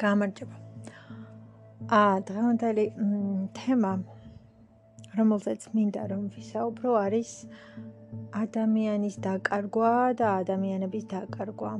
გამარჯობა. 0.00 0.56
აა 1.96 2.16
დღევანდელი 2.28 2.84
თემა 3.58 3.92
რომელზეც 5.18 5.66
მინდა 5.76 6.02
რომ 6.12 6.22
ვისაუბრო 6.36 6.94
არის 7.00 7.32
ადამიანის 8.42 9.16
დაკარგვა 9.26 9.92
და 10.20 10.28
ადამიანების 10.42 11.04
დაკარგვა 11.12 11.72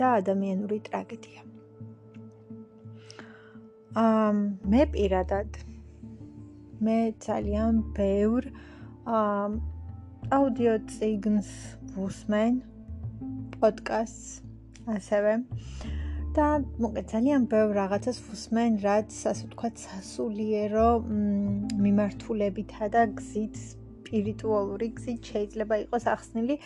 და 0.00 0.08
ადამიანური 0.20 0.78
ტრაგედია. 0.88 1.42
აა 4.04 4.30
მე 4.72 4.82
პირადად 4.96 5.60
მე 6.88 6.98
ძალიან 7.26 7.82
ბევრ 8.00 8.48
აა 9.20 9.44
აუდიო 10.38 10.74
ციგნს 10.94 11.50
ვუსმენ 11.96 12.56
პოდკასტს 13.60 14.42
ასევე 14.96 15.32
და 16.36 16.46
მოკლედ 16.84 17.06
ძალიან 17.12 17.44
ბევრ 17.48 17.70
რაღაცას 17.80 18.18
ვუსმენ, 18.28 18.72
რაც 18.84 19.12
ასე 19.30 19.44
ვთქვათ, 19.48 19.74
სასულიერო 19.86 20.88
მიმართულებითა 21.80 22.88
და 22.92 23.02
გზით 23.16 23.56
სპირიტუალური 23.56 24.88
გზით 24.98 25.30
შეიძლება 25.32 25.78
იყოს 25.86 26.04
ახსნილი, 26.12 26.56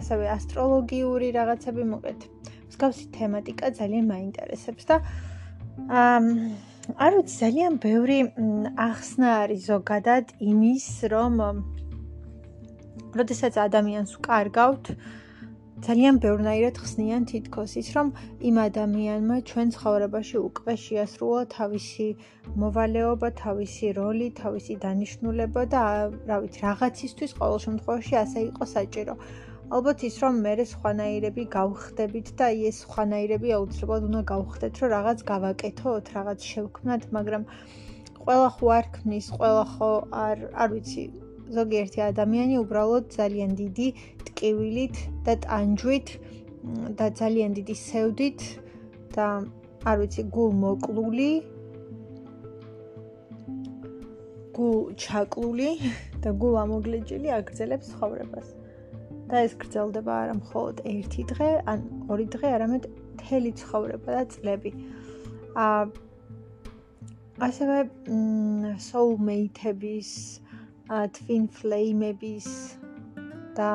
ასევე 0.00 0.24
ასტროლოგიური 0.36 1.28
რაღაცები, 1.36 1.82
მოკლედ. 1.92 2.20
მსგავსი 2.68 3.04
თემატიკა 3.18 3.66
ძალიან 3.80 4.04
მაინტერესებს 4.12 4.84
და 4.88 4.96
აა 5.88 6.16
არ 6.96 7.12
ვიცი, 7.20 7.34
ძალიან 7.44 7.74
ბევრი 7.84 8.18
ახსნა 8.80 9.28
არის 9.44 9.60
ზოგადად 9.68 10.26
იმის, 10.40 10.86
რომ 11.12 11.34
როდესაც 13.18 13.54
ადამიანს 13.60 14.10
ვკარგავთ, 14.16 14.84
ძალიან 15.86 16.16
ბევრნაირად 16.22 16.78
ხსნიან 16.82 17.26
თითქოს 17.30 17.72
ის, 17.80 17.88
რომ 17.96 18.08
იმ 18.48 18.56
ადამიანმა 18.62 19.36
ჩვენ 19.50 19.68
ცხოვრებაში 19.74 20.38
უკვე 20.48 20.74
შეასრულა 20.84 21.42
თავისი 21.54 22.06
მოვალეობა, 22.62 23.28
თავისი 23.42 23.92
როლი, 23.98 24.28
თავისი 24.40 24.74
დანიშნულება 24.84 25.62
და 25.74 25.82
რა 26.30 26.36
ვიცი, 26.42 26.60
რაღაცისთვის 26.66 27.36
ყოველ 27.38 27.58
შემთხვევაში 27.66 28.14
ასე 28.24 28.40
იყო 28.50 28.64
საჭირო. 28.74 29.14
ალბათ 29.76 29.98
ის 30.08 30.14
რომ 30.24 30.34
მე 30.48 30.52
სხვანაირები 30.72 31.42
გავხდებით 31.54 32.28
და 32.40 32.46
ეს 32.68 32.76
სხვანაირები 32.84 33.48
აუცილებლად 33.58 34.02
უნდა 34.10 34.22
გავხდეთ, 34.32 34.74
რომ 34.82 34.92
რაღაც 34.96 35.18
გავაკეთოთ, 35.30 36.04
რაღაც 36.18 36.38
შევქმნათ, 36.50 37.02
მაგრამ 37.16 37.42
ყველა 38.24 38.48
ხო 38.56 38.66
არ 38.78 38.86
ქმნის, 38.98 39.26
ყველა 39.38 39.64
ხო 39.72 39.90
არ 40.26 40.38
არ 40.62 40.68
ვიცი, 40.74 41.04
ზოგიერთი 41.56 41.98
ადამიანი 42.04 42.56
უბრალოდ 42.62 43.04
ძალიან 43.18 43.50
დიდი 43.60 43.88
ტკივილით 44.28 44.96
და 45.26 45.34
ტანჯვით 45.44 46.08
და 46.98 47.06
ძალიან 47.20 47.54
დიდი 47.58 47.74
სევდით 47.82 48.40
და 49.16 49.28
არ 49.88 49.96
ვიცი 50.02 50.22
გულ 50.36 50.50
მოკლული 50.64 51.30
გულ 54.58 54.78
ჩაკლული 54.98 55.70
და 56.22 56.30
გულ 56.42 56.54
ამოგლეჭილი 56.64 57.28
აგრძელებს 57.38 57.92
ცხოვრებას. 57.94 58.48
და 59.28 59.44
ეს 59.44 59.54
გრძელდება 59.60 60.12
არა 60.24 60.34
მხოლოდ 60.40 60.76
ერთი 60.88 61.22
დღე 61.30 61.48
ან 61.70 61.80
ორი 62.08 62.26
დღე 62.32 62.48
არამედ 62.56 62.84
მთელი 62.88 63.50
ცხოვრება 63.60 64.08
და 64.16 64.22
წლები. 64.32 64.70
ა 65.52 65.66
ასევე 67.48 67.76
soulmate-ების 68.88 70.10
twin 70.88 71.44
flame-ების 71.58 72.48
და 73.58 73.70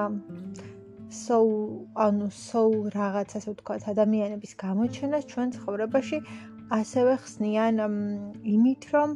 soul 1.14 1.86
ანუ 2.06 2.28
soul 2.34 2.90
რაღაც 2.98 3.30
ასე 3.38 3.50
ვთქვათ 3.54 3.84
ადამიანების 3.94 4.54
გამოჩენას 4.66 5.24
ჩვენ 5.32 5.50
ცხოვრებაში 5.58 6.18
ასევე 6.80 7.14
ხსნიან 7.24 7.76
იმით 8.56 8.84
რომ 8.94 9.10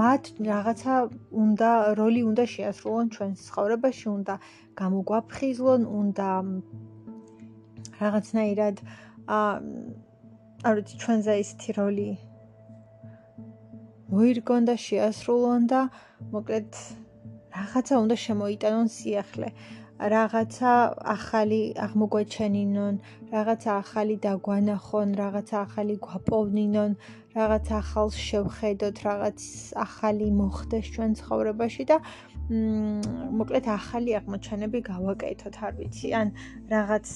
მათ 0.00 0.24
რაღაცა 0.50 0.94
უნდა 1.44 1.70
როლი 2.00 2.22
უნდა 2.30 2.44
შეასრულონ 2.54 3.06
ჩვენ 3.16 3.30
ცხოვრებაში 3.46 4.06
უნდა 4.18 4.34
გამოგვაფხიზლონ 4.80 5.82
უნდა 6.00 6.28
რაღაცნაირად 8.02 8.76
აა 9.38 9.52
არ 10.68 10.72
ვიცი 10.76 10.96
ჩვენზე 11.02 11.32
ისეთი 11.44 11.70
როლი 11.80 12.08
მოირგონ 14.12 14.68
და 14.68 14.74
შეასრულონ 14.86 15.62
და 15.72 15.80
მოკლედ 16.34 16.68
რაღაცა 17.54 17.94
უნდა 18.04 18.16
შემოიტანონ 18.26 18.88
სიახლე. 18.96 19.48
რაღაცა 19.94 20.70
ახალი 21.16 21.60
აღმოგვეჩენინონ, 21.86 22.94
რაღაცა 23.30 23.70
ახალი 23.82 24.14
დაგვანახონ, 24.26 25.08
რაღაცა 25.22 25.56
ახალი 25.66 25.94
გვაპოვნინონ, 26.06 26.92
რაღაც 27.38 27.66
ახალს 27.80 28.16
შევხედოთ, 28.28 28.96
რაღაც 29.08 29.38
ახალი 29.86 30.26
მოხდეს 30.40 30.86
ჩვენ 30.94 31.10
ცხოვრებაში 31.20 31.84
და 31.90 31.96
მოკლედ 33.38 33.66
ახალი 33.78 34.10
აღმოჩენები 34.20 34.78
გავაკეთოთ, 34.90 35.54
არ 35.64 35.72
ვიცი, 35.78 36.08
ან 36.20 36.28
რაღაც 36.74 37.06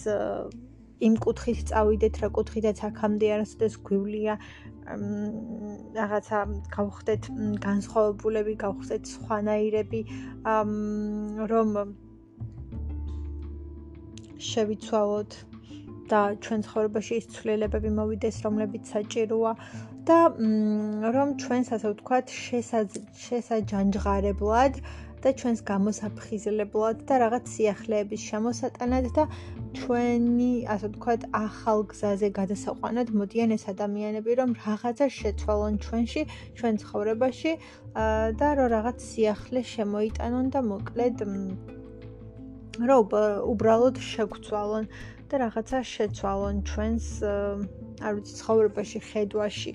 იმ 0.99 1.15
კუთხით 1.25 1.61
წავიდეთ, 1.71 2.15
რა 2.23 2.29
კუთხითაც 2.39 2.79
აქამდე 2.89 3.27
არასოდეს 3.35 3.75
გვივლია, 3.87 4.35
რაღაცა 5.99 6.41
გავხდეთ 6.77 7.29
განსხვავებულები, 7.65 8.55
გავხდეთ 8.65 9.11
სხვანაირები, 9.15 10.01
რომ 11.53 11.75
შევიცვალოთ 14.49 15.37
და 16.09 16.21
ჩვენ 16.45 16.61
ცხოვრებაში 16.69 17.15
ის 17.21 17.27
ცვლილებები 17.37 17.91
მოვიდეს, 17.99 18.37
რომლებიც 18.47 18.85
საჭიროა 18.95 19.53
და 20.09 20.19
რომ 21.17 21.29
ჩვენს 21.43 21.69
ასე 21.77 21.89
ვთქვათ, 21.93 22.27
შესაჯანჯღარებლად 23.25 24.75
და 25.23 25.33
ჩვენს 25.41 25.61
გამოსაფხიზლებლად 25.71 26.97
და 27.09 27.15
რაღაც 27.25 27.45
სიახლეების 27.55 28.23
შემოსატანად 28.31 29.11
და 29.19 29.25
ჩვენი, 29.77 30.53
ასე 30.73 30.89
ვთქვათ, 30.89 31.23
ახალ 31.37 31.83
გზაზე 31.91 32.29
გადასაყვანად 32.39 33.09
მოდიან 33.21 33.51
ეს 33.57 33.65
ადამიანები, 33.73 34.33
რომ 34.41 34.51
რაღაცა 34.65 35.07
შეცვალონ 35.19 35.75
ჩვენში, 35.85 36.23
ჩვენ 36.57 36.75
ცხოვრებაში 36.83 37.53
და 38.41 38.49
რომ 38.59 38.69
რაღაც 38.77 38.99
სიახლე 39.09 39.61
შემოიტანონ 39.75 40.47
და 40.55 40.61
მოკლედ 40.73 41.17
რომ 42.89 43.05
უბრალოდ 43.53 43.97
შეგვცვალონ 44.11 44.85
და 45.29 45.35
რაღაცა 45.45 45.79
შეცვალონ 45.95 46.57
ჩვენს 46.69 47.07
არ 48.07 48.13
ვიცი 48.17 48.35
ცხოვრებაში, 48.41 48.99
ხედვაში. 49.11 49.73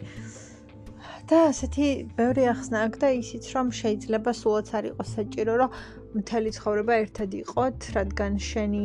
და 1.29 1.37
ასეთი 1.49 1.87
ბევრი 2.19 2.43
ახსნა 2.51 2.79
აქვს 2.85 2.99
და 2.99 3.09
ისიც 3.15 3.43
რომ 3.55 3.67
შეიძლება 3.79 4.31
სულაც 4.35 4.67
არ 4.77 4.83
იყოს 4.91 5.09
საჭირო 5.17 5.53
რომ 5.61 5.69
მთელი 6.13 6.51
ცხოვრება 6.57 6.97
ერთად 7.03 7.33
იყოთ, 7.39 7.87
რადგან 7.97 8.37
შენი 8.47 8.83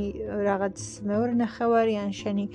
რაღაც 0.48 0.84
მეორე 1.10 1.34
ნახევარი 1.42 1.96
ან 2.02 2.12
შენი 2.20 2.46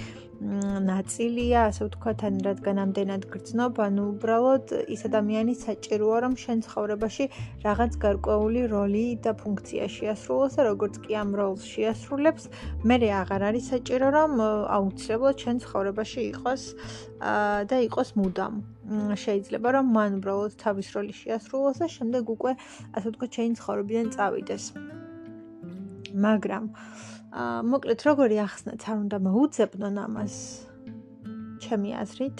ნაწილია, 0.42 1.70
ასე 1.70 1.86
ვთქვათ, 1.88 2.24
ან 2.28 2.36
რადგან 2.44 2.78
ამდენად 2.84 3.24
გრძნობ, 3.32 3.80
ანუ 3.80 4.04
უბრალოდ 4.14 4.66
ის 4.92 5.02
ადამიანი 5.08 5.54
საჭიროა, 5.56 6.18
რომ 6.26 6.34
შენ 6.44 6.58
ცხოვრებაში 6.66 7.26
რაღაც 7.64 7.92
გარკვეული 8.04 8.62
როლი 8.74 9.06
და 9.24 9.32
ფუნქცია 9.40 9.88
შეასრულოს 9.88 10.58
და 10.58 10.62
როგორც 10.68 11.00
კი 11.06 11.12
ამ 11.22 11.30
როლს 11.40 11.64
შეასრულებს, 11.64 12.44
მე 12.84 12.98
აღარ 13.22 13.42
არის 13.50 13.64
საჭირო, 13.72 14.08
რომ 14.18 14.32
აუცილებლად 14.78 15.38
შენ 15.44 15.56
ცხოვრებაში 15.64 16.22
იყოს 16.34 16.62
და 17.70 17.78
იყოს 17.88 18.10
მუდამ. 18.20 18.54
შეიძლება 19.24 19.70
რომ 19.80 19.86
მან 19.96 20.12
უბრალოდ 20.20 20.54
თავის 20.60 20.88
როლი 20.92 21.14
შეასრულოს 21.16 21.78
და 21.80 21.88
შემდეგ 21.88 22.24
უკვე 22.36 22.52
ასე 23.00 23.06
ვთქვათ 23.10 23.32
შეინ 23.38 23.52
ცხოვრებიდან 23.60 24.08
წავიდეს. 24.18 24.64
მაგრამ 26.14 26.64
აა 26.74 27.13
მოკლედ 27.34 28.02
როგორი 28.06 28.38
ახსნათ 28.46 28.84
არ 28.94 28.98
უნდა 29.04 29.18
მოუძებნონ 29.26 29.96
ამას? 30.06 30.36
ჩემი 31.64 31.90
აზრით 31.98 32.40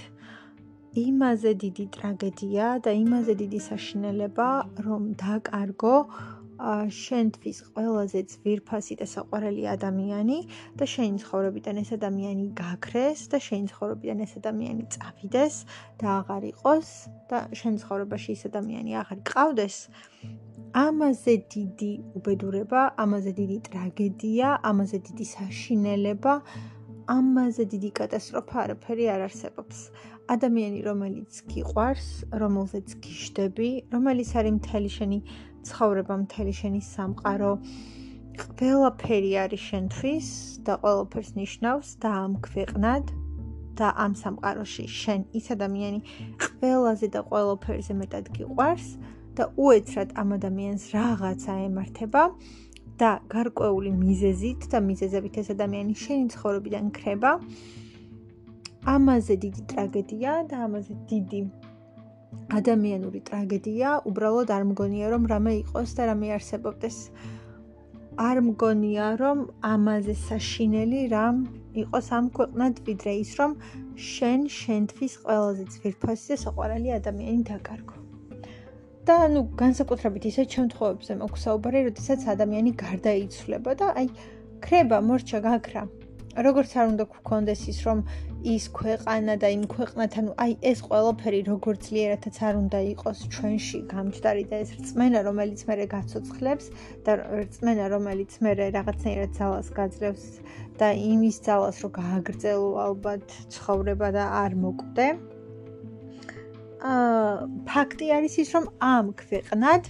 იმაზე 0.94 1.52
დიდი 1.64 1.86
ტრაგედია 1.96 2.66
და 2.86 2.92
იმაზე 2.94 3.34
დიდი 3.42 3.60
საშინელება 3.66 4.50
რომ 4.86 5.04
დაკარგო 5.18 5.96
შენთვის 6.98 7.58
ყველაზე 7.74 8.20
ძვირფასი 8.34 8.96
და 9.02 9.06
საყვარელი 9.10 9.64
ადამიანი 9.74 10.38
და 10.78 10.86
შენი 10.94 11.18
ცხოვრებიდან 11.24 11.82
ეს 11.82 11.90
ადამიანი 11.98 12.46
გაქრეს 12.62 13.26
და 13.34 13.38
შენი 13.48 13.74
ცხოვრებიდან 13.74 14.22
ეს 14.26 14.34
ადამიანი 14.40 14.86
წავიდეს 14.96 15.56
და 16.00 16.08
აღარ 16.20 16.44
იყოს 16.54 16.88
და 17.34 17.38
შენი 17.58 17.78
ცხოვრებაში 17.84 18.30
ეს 18.38 18.44
ადამიანი 18.54 18.92
აღარ 19.02 19.20
ყავდეს 19.34 19.78
ამაზე 20.74 21.34
დიდი 21.54 21.92
უბედურება, 22.18 22.82
ამაზე 22.98 23.32
დიდი 23.40 23.58
ტრაგედია, 23.70 24.48
ამაზე 24.70 24.98
დიდი 25.08 25.26
საშინელება, 25.38 26.34
ამაზე 27.14 27.64
დიდი 27.74 27.90
კატასტროფა 28.00 28.56
არაფერი 28.64 29.06
არ 29.14 29.22
არსებობს. 29.30 29.78
ადამიანი, 30.34 30.80
რომელიც 30.88 31.32
გიყვარს, 31.52 32.08
რომელზეც 32.42 32.88
გიშდები, 33.06 33.70
რომელიც 33.94 34.30
არის 34.40 34.54
მთელი 34.58 34.90
შენი 34.98 35.20
ცხოვრება 35.68 36.16
მთელი 36.24 36.54
შენი 36.60 36.82
სამყარო 36.90 37.52
ყველაფერი 38.60 39.32
არის 39.44 39.64
შენთვის 39.70 40.28
და 40.66 40.74
ყველაფერს 40.84 41.32
ნიშნავს 41.38 41.88
და 42.02 42.10
ამ 42.24 42.34
ქვეყნად 42.48 43.06
და 43.78 43.88
ამ 44.06 44.14
სამყაროში 44.18 44.86
შენ 44.90 45.22
ის 45.38 45.46
ადამიანი 45.56 46.00
ყველაზე 46.42 47.08
და 47.14 47.22
ყველაფერზე 47.30 47.94
მეტად 48.02 48.26
გიყვარს 48.38 48.88
და 49.38 49.50
უეცრად 49.58 50.14
ამ 50.22 50.30
ადამიანს 50.38 50.84
რაღაცა 50.94 51.54
ემართება 51.68 52.24
და 53.02 53.12
გარკვეული 53.34 53.92
მიზეზით 53.98 54.68
და 54.72 54.80
მიზეზებით 54.88 55.40
ეს 55.42 55.48
ადამიანი 55.56 55.94
შენი 56.04 56.26
ცხოვრებიდან 56.34 56.86
ქრება. 56.98 57.32
ამაზე 58.96 59.36
დიდი 59.44 59.62
ტრაგედია 59.72 60.32
და 60.50 60.58
ამაზე 60.68 60.94
დიდი 61.12 61.42
ადამიანური 62.60 63.20
ტრაგედია. 63.30 63.88
უბრალოდ 64.10 64.50
არ 64.58 64.64
მგონია 64.72 65.08
რომ 65.14 65.24
რამე 65.34 65.54
იყოს 65.64 65.90
და 65.98 66.04
რამე 66.12 66.28
არსებობდეს. 66.38 66.98
არ 68.30 68.38
მგონია 68.46 69.08
რომ 69.18 69.40
ამაზე 69.66 70.14
საშინელი 70.30 71.02
რამ 71.16 71.38
იყოს 71.82 72.08
ამ 72.18 72.30
ქვეყნად 72.38 72.84
ვიდრე 72.86 73.14
ის 73.24 73.32
რომ 73.42 73.58
შენ 73.98 74.46
შენთვის 74.60 75.14
ყველაზე 75.26 75.66
ძვირფასი 75.74 76.34
და 76.34 76.38
საყვარელი 76.46 76.90
ადამიანი 77.00 77.44
დაკარგო 77.50 78.03
და 79.08 79.18
ნუ 79.34 79.42
განსაკუთრებით 79.60 80.30
ისეთ 80.32 80.48
შემთხვევებში 80.58 81.20
მოგსაუბარი, 81.24 81.80
როდესაც 81.90 82.30
ადამიანი 82.36 82.72
გარდაიცვლება 82.84 83.72
და 83.82 83.88
აი 84.00 84.08
ქრება, 84.64 84.98
მორჩა 85.10 85.40
გაქრა. 85.48 85.84
როგორც 86.34 86.72
არ 86.82 86.88
უნდა 86.92 87.06
გქონდეს 87.14 87.62
ის 87.70 87.80
რომ 87.86 88.00
ის 88.54 88.64
ქვეყანა 88.74 89.34
და 89.42 89.48
იმ 89.54 89.64
ქვეყნთან 89.74 90.26
აი 90.44 90.52
ეს 90.70 90.80
ყველაფერი 90.88 91.42
როგორც 91.50 91.84
ლიერათაც 91.94 92.38
არ 92.48 92.56
უნდა 92.58 92.80
იყოს 92.94 93.20
ჩვენში 93.36 93.80
გამჯდარი 93.94 94.44
და 94.50 94.56
ეს 94.64 94.72
რწმენა 94.80 95.20
რომელიც 95.30 95.62
მე 95.70 95.86
გაცოცხლებს 95.94 96.66
და 97.06 97.12
რწმენა 97.22 97.86
რომელიც 97.94 98.32
მე 98.42 98.52
რაღაცნაირად 98.66 99.32
ძალას 99.38 99.68
გაძლევს 99.78 100.26
და 100.82 100.88
იმის 101.14 101.38
ძალას 101.46 101.78
რომ 101.86 101.92
გააგრძელო 102.02 102.70
ალბათ 102.88 103.26
ცხოვრება 103.54 104.10
და 104.18 104.26
არ 104.42 104.58
მოკვდე 104.66 105.08
ფაქტი 106.84 108.08
არის 108.18 108.34
ის 108.44 108.50
რომ 108.56 108.66
ამ 108.84 109.06
ქვეყნად 109.24 109.84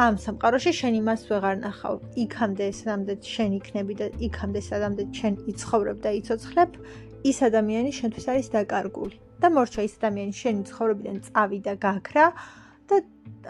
ამ 0.00 0.14
სამყაროში 0.24 0.72
შენ 0.80 0.94
იმას 1.00 1.22
ვეღარ 1.28 1.56
ნახავ. 1.60 1.96
იქამდე 2.24 2.66
სამდე 2.80 3.14
შენ 3.34 3.50
იქნები 3.60 3.94
და 4.00 4.06
იქამდე 4.26 4.60
სამდე 4.68 5.04
შენ 5.18 5.34
იცხოვრებ 5.52 5.98
და 6.04 6.10
იცოცხლებ, 6.20 6.70
ის 7.30 7.38
ადამიანი 7.48 7.90
შენთვის 7.98 8.26
არის 8.32 8.48
დაკარგული. 8.54 9.16
და 9.40 9.48
მორჩა 9.56 9.80
ის 9.88 9.94
ადამიანი 9.98 10.34
შენი 10.36 10.62
ცხოვრებიდან 10.68 11.16
წავიდა, 11.26 11.72
გაქრა 11.84 12.26
და 12.88 12.96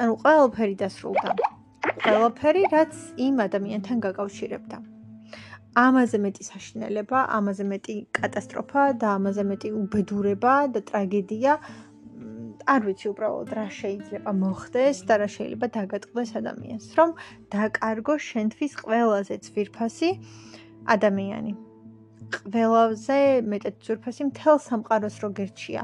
ანუ 0.02 0.14
ყველაფერი 0.22 0.74
დასრულდა. 0.82 1.30
ყველაფერი 2.04 2.62
რაც 2.74 2.94
იმ 3.26 3.34
ადამიანთან 3.46 3.96
გაკავშირებდა. 4.06 4.76
ამაზე 5.86 6.18
მეტი 6.24 6.42
საშინელება, 6.50 7.18
ამაზე 7.38 7.64
მეტი 7.72 7.96
კატასტროფა 8.18 8.82
და 9.02 9.06
ამაზე 9.18 9.42
მეტი 9.50 9.68
უბედურება 9.82 10.54
და 10.74 10.80
ტრაგედია 10.88 11.52
არ 12.74 12.80
ვიცი 12.86 13.06
უბრალოდ 13.10 13.50
რა 13.56 13.66
შეიძლება 13.80 14.30
მოხდეს 14.40 14.98
და 15.08 15.14
რა 15.22 15.28
შეიძლება 15.36 15.66
დაგატყდეს 15.76 16.30
ადამიანს, 16.40 16.86
რომ 16.98 17.10
დაკარგო 17.54 18.14
შენთვის 18.30 18.72
ყველაზე 18.84 19.34
ძვირფასი 19.46 20.10
ადამიანი. 20.94 21.52
ყველაზე 22.36 23.18
მეტად 23.52 23.74
ძვირფასი 23.84 24.22
მთელ 24.30 24.56
სამყაროს 24.68 25.16
რო 25.22 25.30
გერჩია. 25.40 25.82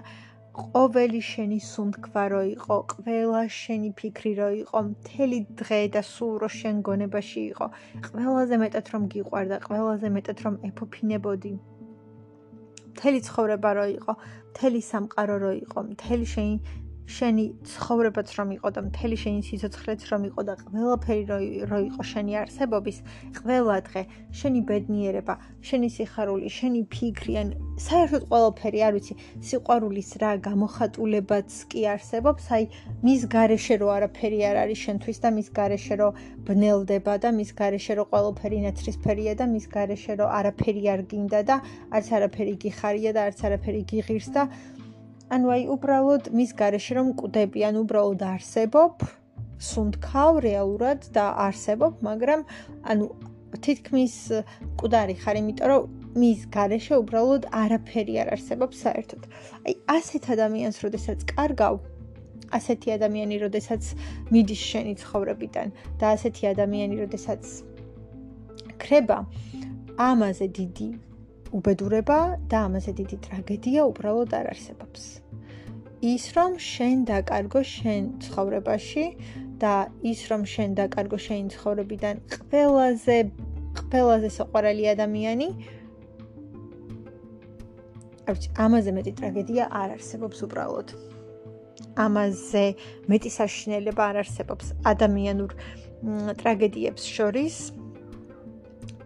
ყოველი 0.56 1.20
შენი 1.20 1.58
სუნთქვა 1.61 2.25
რო 2.32 2.43
იყო, 2.56 2.76
ყველა 2.93 3.43
შენი 3.61 3.90
ფიქრი 3.99 4.32
რო 4.40 4.50
იყო, 4.64 4.78
მთელი 4.90 5.38
დღე 5.61 5.81
და 5.94 6.02
სულ 6.12 6.34
რო 6.43 6.49
შენ 6.58 6.76
გონებაში 6.88 7.43
იყო, 7.52 7.67
ყველაზე 8.08 8.56
მეტად 8.64 8.87
რომ 8.93 9.02
გიყვარდა, 9.12 9.56
ყველაზე 9.69 10.08
მეტად 10.17 10.38
რომ 10.46 10.55
ეფოფინებოდი 10.70 11.52
მთელი 12.97 13.21
ცხოვრება 13.29 13.71
რო 13.77 13.87
იყო, 14.01 14.13
მთელი 14.57 14.81
სამყარო 14.89 15.37
რო 15.45 15.53
იყო, 15.69 15.79
მთელი 15.93 16.27
შენი 16.33 16.55
შენი 17.06 17.44
ცხოვრებაც 17.70 18.29
რომ 18.35 18.49
იყო 18.58 18.69
და 18.75 18.81
მთელი 18.91 19.17
შენი 19.23 19.41
სიცოცხლეც 19.47 20.00
რომ 20.11 20.23
იყო 20.26 20.43
და 20.49 20.55
ყველაფერი 20.58 21.23
რო 21.70 21.79
იყო 21.87 22.03
შენი 22.03 22.32
არსებობის 22.43 22.99
ყველა 23.38 23.76
დღე 23.87 24.03
შენი 24.41 24.61
ბედნიერება 24.70 25.35
შენი 25.70 25.88
სიხარული 25.97 26.50
შენი 26.50 26.81
ფიქრი 26.91 27.35
ან 27.43 27.49
საერთოდ 27.87 28.26
ყველაფერი 28.31 28.81
არ 28.87 28.93
ვიცი 28.99 29.14
სიყვარულის 29.50 30.11
რა 30.23 30.32
გამოხატულებაც 30.49 31.50
კი 31.70 31.81
არსებობს 31.94 32.44
აი 32.58 32.64
მის 33.06 33.23
გარეშე 33.37 33.76
რო 33.82 33.88
არაფერი 33.97 34.38
არ 34.50 34.56
არის 34.67 34.82
შენთვის 34.87 35.19
და 35.23 35.29
მის 35.38 35.49
გარეშე 35.59 35.94
რო 36.02 36.09
ბნელდება 36.50 37.14
და 37.23 37.31
მის 37.38 37.50
გარეშე 37.61 37.94
რო 38.02 38.05
ყველაფერი 38.11 38.59
ნაცრისფერია 38.67 39.38
და 39.38 39.47
მის 39.55 39.67
გარეშე 39.70 40.14
რო 40.19 40.26
არაფერი 40.41 40.82
არ 40.94 41.00
გინდა 41.11 41.41
და 41.47 41.56
არც 41.94 42.09
არაფერი 42.19 42.55
გიხარია 42.67 43.14
და 43.14 43.31
არც 43.31 43.38
არაფერი 43.47 43.82
გიღირს 43.94 44.29
და 44.35 44.43
ანუ 45.26 45.50
აი 45.50 45.62
უბრალოდ 45.75 46.28
მის 46.38 46.50
garaშე 46.58 46.93
რომ 46.99 47.08
კვდები, 47.19 47.62
ანუ 47.67 47.81
უბრალოდ 47.82 48.20
არსებობ, 48.26 49.06
სუნთქავ 49.58 50.38
რეალურად 50.44 51.08
და 51.17 51.25
არსებობ, 51.46 51.99
მაგრამ 52.06 52.44
ანუ 52.93 53.08
თითქმის 53.67 54.14
კვდარი 54.78 55.17
ხარ, 55.23 55.40
იმიტომ 55.43 55.69
რომ 55.73 55.82
მის 56.20 56.46
garaშე 56.55 56.94
უბრალოდ 57.02 57.49
არაფერი 57.62 58.14
არ 58.23 58.28
არსებობს 58.37 58.76
საერთოდ. 58.87 59.23
აი 59.67 59.75
ასეთ 59.96 60.25
ადამიანს, 60.37 60.76
როდესაც 60.87 61.19
კარგავ, 61.34 61.75
ასეთი 62.55 62.88
ადამიანი, 62.94 63.37
როდესაც 63.43 63.82
მიდის 64.31 64.62
შენი 64.70 64.94
ცხოვრებიდან 65.02 65.75
და 65.99 66.14
ასეთი 66.14 66.44
ადამიანი, 66.55 66.94
როდესაც 67.02 67.43
ქრება, 68.78 69.19
ამაზე 69.96 70.46
დიდი 70.61 70.88
უბედურება 71.55 72.19
და 72.51 72.59
ამაზე 72.69 72.93
დიდი 73.01 73.17
ტრაგედია 73.27 73.81
უბრალოდ 73.91 74.31
არ 74.41 74.47
არსებობს. 74.55 75.03
ის 76.03 76.25
რომ 76.37 76.53
შენ 76.61 77.05
დაკარგო 77.09 77.61
შენ 77.65 78.03
ცხოვრებაში 78.25 79.05
და 79.63 79.75
ის 80.05 80.21
რომ 80.31 80.43
შენ 80.53 80.71
დაკარგო 80.81 81.19
შენ 81.27 81.43
ცხოვრებიდან 81.55 82.17
ყველაზე 82.33 83.17
ყველაზე 83.77 84.29
საყვარელი 84.39 84.85
ადამიანი 84.93 85.49
არჩი 88.31 88.49
ამაზე 88.67 88.91
მეტი 88.97 89.13
ტრაგედია 89.19 89.65
არ 89.81 89.89
არსებობს 89.97 90.39
უბრალოდ. 90.47 90.89
ამაზე 91.97 92.65
მეტი 93.09 93.31
საშინელება 93.39 94.03
არ 94.11 94.17
არსებობს 94.23 94.67
ადამიანურ 94.93 95.51
ტრაგედიებს 96.41 97.03
შორის. 97.17 97.57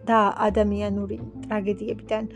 და 0.09 0.19
ადამიანური 0.47 1.17
ტრაგედიებიდან 1.45 2.29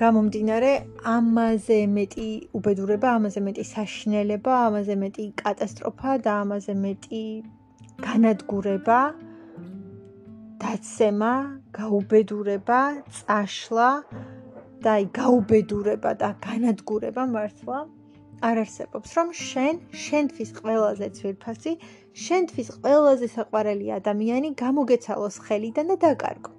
გამომდინარე 0.00 0.72
ამაზე 1.12 1.78
მეტი 1.94 2.28
უბედურება, 2.56 3.08
ამაზე 3.18 3.40
მეტი 3.46 3.64
საშინელება, 3.70 4.52
ამაზე 4.68 4.94
მეტი 5.02 5.24
კატასტროფა 5.42 6.12
და 6.24 6.32
ამაზე 6.44 6.74
მეტი 6.84 7.24
განადგურება, 8.06 9.00
დაცემა, 10.62 11.32
გაუბედურება, 11.80 12.80
წაშლა 13.18 13.90
და 14.84 14.90
აი 14.96 15.04
გაუბედურება 15.20 16.10
და 16.22 16.30
განადგურება 16.46 17.22
მართლა 17.34 17.78
არ 18.48 18.56
არსებობს, 18.64 19.10
რომ 19.18 19.28
შენ 19.36 19.74
შენთვის 20.04 20.50
ყველაზე 20.60 21.06
ძვირფასი, 21.18 21.72
შენთვის 22.14 22.68
ყველაზე 22.82 23.26
საყვარელი 23.36 23.86
ადამიანი 23.96 24.48
გამოგეცალოს 24.62 25.36
ხელიდან 25.46 25.86
და 25.94 25.96
დაკარგო. 26.04 26.52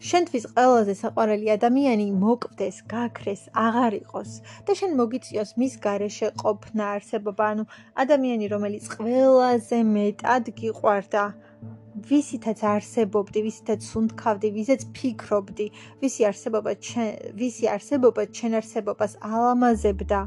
შენთვის 0.00 0.44
ყველაზე 0.56 0.94
საყვარელი 0.98 1.48
ადამიანი 1.54 2.06
მოკვდეს, 2.20 2.76
გაქრეს, 2.92 3.42
აღარ 3.66 3.96
იყოს 4.00 4.30
და 4.64 4.72
შენ 4.78 4.94
მოგიწიოს 5.00 5.50
მის 5.60 5.74
garaშე 5.84 6.28
ყოფნა 6.40 6.84
არსებობა, 6.96 7.44
ანუ 7.52 7.64
ადამიანი, 8.04 8.46
რომელიც 8.54 8.84
ყველაზე 8.96 9.78
მეტად 9.96 10.44
გიყვარდა. 10.60 11.24
ვისითაც 12.10 12.60
არსებობდი, 12.64 13.38
ვისითაც 13.44 13.80
სუნთქავდი, 13.90 14.48
ვისაც 14.56 14.80
ფიქრობდი, 14.96 15.66
ვისი 16.00 16.22
არსებობა 16.30 16.72
ჩენ, 16.86 17.08
ვისი 17.40 17.66
არსებობა 17.76 18.22
ჩენ 18.36 18.52
არსებობას 18.60 19.12
ალამაზებდა, 19.20 20.20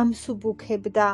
ამსუბუქებდა 0.00 1.08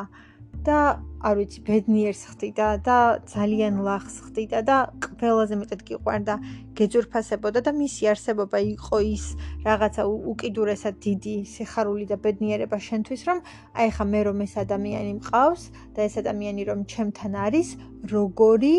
და 0.63 0.79
არ 1.23 1.35
ვიცი, 1.39 1.59
ბედნიერს 1.67 2.21
ხდიდა 2.29 2.67
და 2.83 2.97
ძალიან 3.31 3.79
ლახს 3.83 4.15
ხდიდა 4.27 4.59
და 4.67 4.77
ყველაზე 5.19 5.55
მეტად 5.59 5.81
გიყვარდა, 5.87 6.33
გეძურფასებოდა 6.77 7.59
და 7.63 7.71
მისი 7.79 8.03
არსებობა 8.11 8.59
იყო 8.75 8.97
ის 9.07 9.25
რაღაცა 9.67 10.03
უკიდურესად 10.31 10.95
დიდი 11.05 11.35
სიხარული 11.53 12.05
და 12.11 12.17
ბედნიერება 12.25 12.77
შენთვის, 12.87 13.21
რომ 13.27 13.39
აი 13.79 13.89
ხა 13.95 14.05
მე 14.11 14.21
რომ 14.27 14.43
ეს 14.45 14.53
ადამიანი 14.63 15.13
მყავს 15.19 15.63
და 15.95 15.99
ეს 16.07 16.15
ადამიანი 16.23 16.63
რომ 16.69 16.79
ჩემთან 16.91 17.33
არის, 17.47 17.67
როგორი 18.11 18.75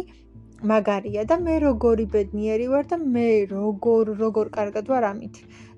მაგარია 0.65 1.23
და 1.29 1.37
მე 1.45 1.55
როგორი 1.65 2.05
ბედნიერი 2.13 2.67
ვარ 2.73 2.85
და 2.93 2.97
მე 3.01 3.29
როგორ 3.53 4.05
როგორ 4.21 4.47
კარგად 4.57 4.85
ვარ 4.93 5.05
ამით. 5.13 5.35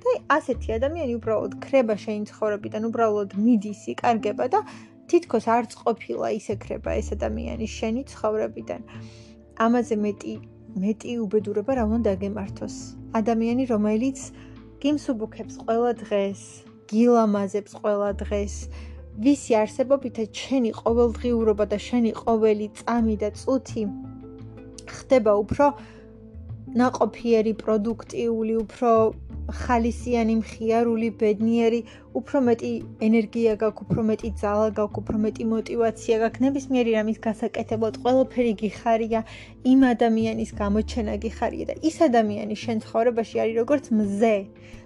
და 0.06 0.10
ასეთი 0.38 0.68
ადამიანი 0.78 1.14
უბრალოდ 1.18 1.54
ქრება 1.62 1.94
შენ 1.98 2.26
ცხოვრებიდან, 2.30 2.82
უბრალოდ 2.90 3.30
მიდის, 3.34 3.80
იკარგება 3.94 4.46
და 4.54 4.60
თითქოს 5.10 5.44
არც 5.56 5.70
ყოფილა 5.82 6.28
ისეკრება 6.40 6.90
ეს 7.00 7.08
ადამიანი 7.16 7.66
შენი 7.78 8.02
ცხოვრებიდან. 8.10 8.80
ამაზე 9.66 9.96
მეტი 10.04 10.34
მეტი 10.76 11.12
უბედურება 11.24 11.72
რა 11.78 11.84
უნდა 11.96 12.12
გემართოს. 12.22 12.76
ადამიანი, 13.20 13.64
რომელიც 13.72 14.18
გიმსუბუქებს 14.82 15.54
ყველა 15.64 15.92
დღეს, 16.02 16.40
გილამაზებს 16.90 17.72
ყველა 17.80 18.10
დღეს. 18.22 18.54
ვისი 19.24 19.52
არსებობითაც 19.62 20.30
შენი 20.44 20.70
ყოველდღიურობა 20.80 21.64
და 21.72 21.78
შენი 21.80 22.12
ყოველი 22.20 22.66
წამი 22.78 23.14
და 23.22 23.30
წუთი 23.40 23.82
ხდება 24.96 25.32
უფრო 25.42 25.66
ნაყოფიერი, 26.76 27.52
პროდუქტიული, 27.62 28.54
უფრო 28.64 28.90
ხალისიანი, 29.46 30.34
მხიარული, 30.42 31.08
ბედნიერი, 31.20 31.80
უფრო 32.18 32.38
მეტი 32.48 32.70
ენერგია 33.06 33.52
გაქვს, 33.62 33.82
უფრო 33.86 34.02
მეტი 34.10 34.30
ძალა 34.42 34.68
გაქვს, 34.78 34.98
უფრო 35.02 35.16
მეტი 35.24 35.44
мотиваცია 35.52 36.16
გაქვს, 36.22 36.42
ნებისმიერი 36.46 36.90
რამის 36.98 37.18
გასაკეთებლად 37.26 38.00
ყველაფერი 38.02 38.52
გიხარია, 38.62 39.20
იმ 39.72 39.80
ადამიანის 39.92 40.50
გამოჩენა 40.62 41.14
გიხარია 41.22 41.64
და 41.70 41.74
ის 41.86 41.96
ადამიანი 42.08 42.56
შენ 42.64 42.76
ცხოვრებაში 42.86 43.36
არის 43.42 43.56
როგორც 43.62 43.84
მზე. 43.94 44.36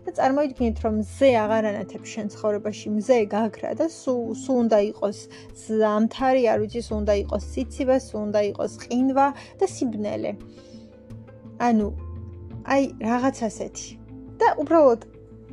და 0.01 0.11
წარმოიდგინეთ, 0.17 0.77
რომ 0.85 0.95
მზე 1.05 1.29
აღარ 1.45 1.65
ანათებს 1.71 2.09
შენ 2.15 2.27
ცხოვრებაში, 2.33 2.87
მზე 2.97 3.19
გაგრა 3.37 3.71
და 3.81 3.87
სულ 3.93 4.33
სულ 4.43 4.57
უნდა 4.65 4.79
იყოს 4.91 5.19
ზამთარი, 5.61 6.43
არ 6.53 6.59
ვიცი, 6.65 6.81
სულ 6.89 6.97
უნდა 7.05 7.15
იყოს 7.21 7.45
სიცივე, 7.53 7.97
სულ 8.09 8.21
უნდა 8.29 8.41
იყოს 8.51 8.73
ყინვა 8.81 9.27
და 9.61 9.67
სიბნელე. 9.77 10.33
ანუ 11.69 11.89
აი 12.65 12.83
რაღაც 13.05 13.37
ასეთი. 13.49 14.00
და 14.41 14.55
უბრალოდ 14.63 15.01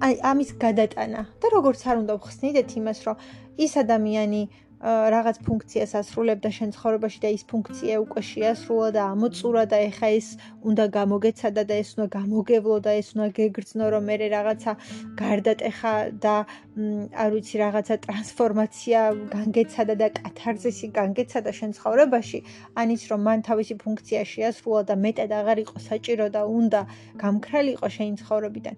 აი 0.06 0.14
ამის 0.32 0.50
გადატანა 0.62 1.22
და 1.42 1.48
როგორც 1.58 1.82
არ 1.90 1.98
უნდა 2.04 2.14
ვხსნიდეთ 2.22 2.70
იმას 2.80 3.00
რომ 3.08 3.22
ის 3.66 3.72
ადამიანი 3.84 4.42
რაღაც 4.86 5.38
ფუნქციას 5.42 5.92
ასრულებდა 5.98 6.50
შენ 6.54 6.72
ცხოვრებაში 6.76 7.20
და 7.24 7.30
ის 7.34 7.44
ფუნქცია 7.50 7.96
უკვე 8.06 8.22
შეასრულა 8.30 8.90
და 8.94 9.02
ამოწურა 9.14 9.64
და 9.74 9.78
ეხა 9.90 10.10
ეს 10.18 10.28
უნდა 10.70 10.86
გამოგეცადა 10.98 11.64
და 11.66 11.76
ეს 11.82 11.90
უნდა 11.98 12.08
გამოგევლო 12.18 12.78
და 12.86 12.92
ეს 13.02 13.10
უნდა 13.18 13.28
გეგრძნო 13.40 13.86
რომ 13.94 14.04
მე 14.06 14.16
რაღაცა 14.38 14.72
გარდატეხა 15.18 15.94
და 16.22 16.36
არ 16.78 17.30
ვიცი 17.34 17.56
რაღაცა 17.64 17.96
ტრანსფორმაცია 18.06 19.00
განგეცადა 19.34 19.96
და 20.02 20.08
კათარზისი 20.20 20.88
განგეცადა 20.98 21.52
შენ 21.60 21.72
ცხოვრებაში 21.78 22.40
ანის 22.82 23.04
რომ 23.12 23.22
მან 23.28 23.40
თავისი 23.50 23.76
ფუნქცია 23.84 24.22
შეასრულა 24.34 24.82
და 24.90 24.96
მეტად 25.06 25.32
აღარ 25.40 25.58
იყო 25.66 25.78
საჭირო 25.90 26.28
და 26.38 26.42
უნდა 26.60 26.82
გამქრალიყო 27.24 27.88
შენ 27.98 28.14
ცხოვრებიდან 28.22 28.76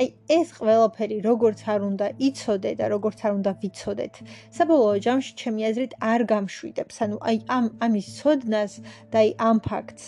აი 0.00 0.08
ეს 0.38 0.48
ყველაფერი 0.56 1.18
როგორც 1.28 1.60
არ 1.72 1.80
უნდა 1.90 2.06
იცოდე 2.28 2.72
და 2.80 2.86
როგორც 2.96 3.18
არ 3.26 3.32
უნდა 3.38 3.52
ვიცოდეთ 3.62 4.14
საბოლოო 4.56 4.96
ჯამში 5.06 5.32
ჩემი 5.42 5.62
აზრით 5.68 5.92
არ 6.12 6.20
გამშვიდებს. 6.32 6.96
ანუ 7.04 7.16
აი 7.28 7.36
ამ 7.56 7.66
ამის 7.84 8.08
სოდნას 8.18 8.72
და 9.12 9.18
აი 9.22 9.30
ამ 9.48 9.58
ფაქტს 9.68 10.04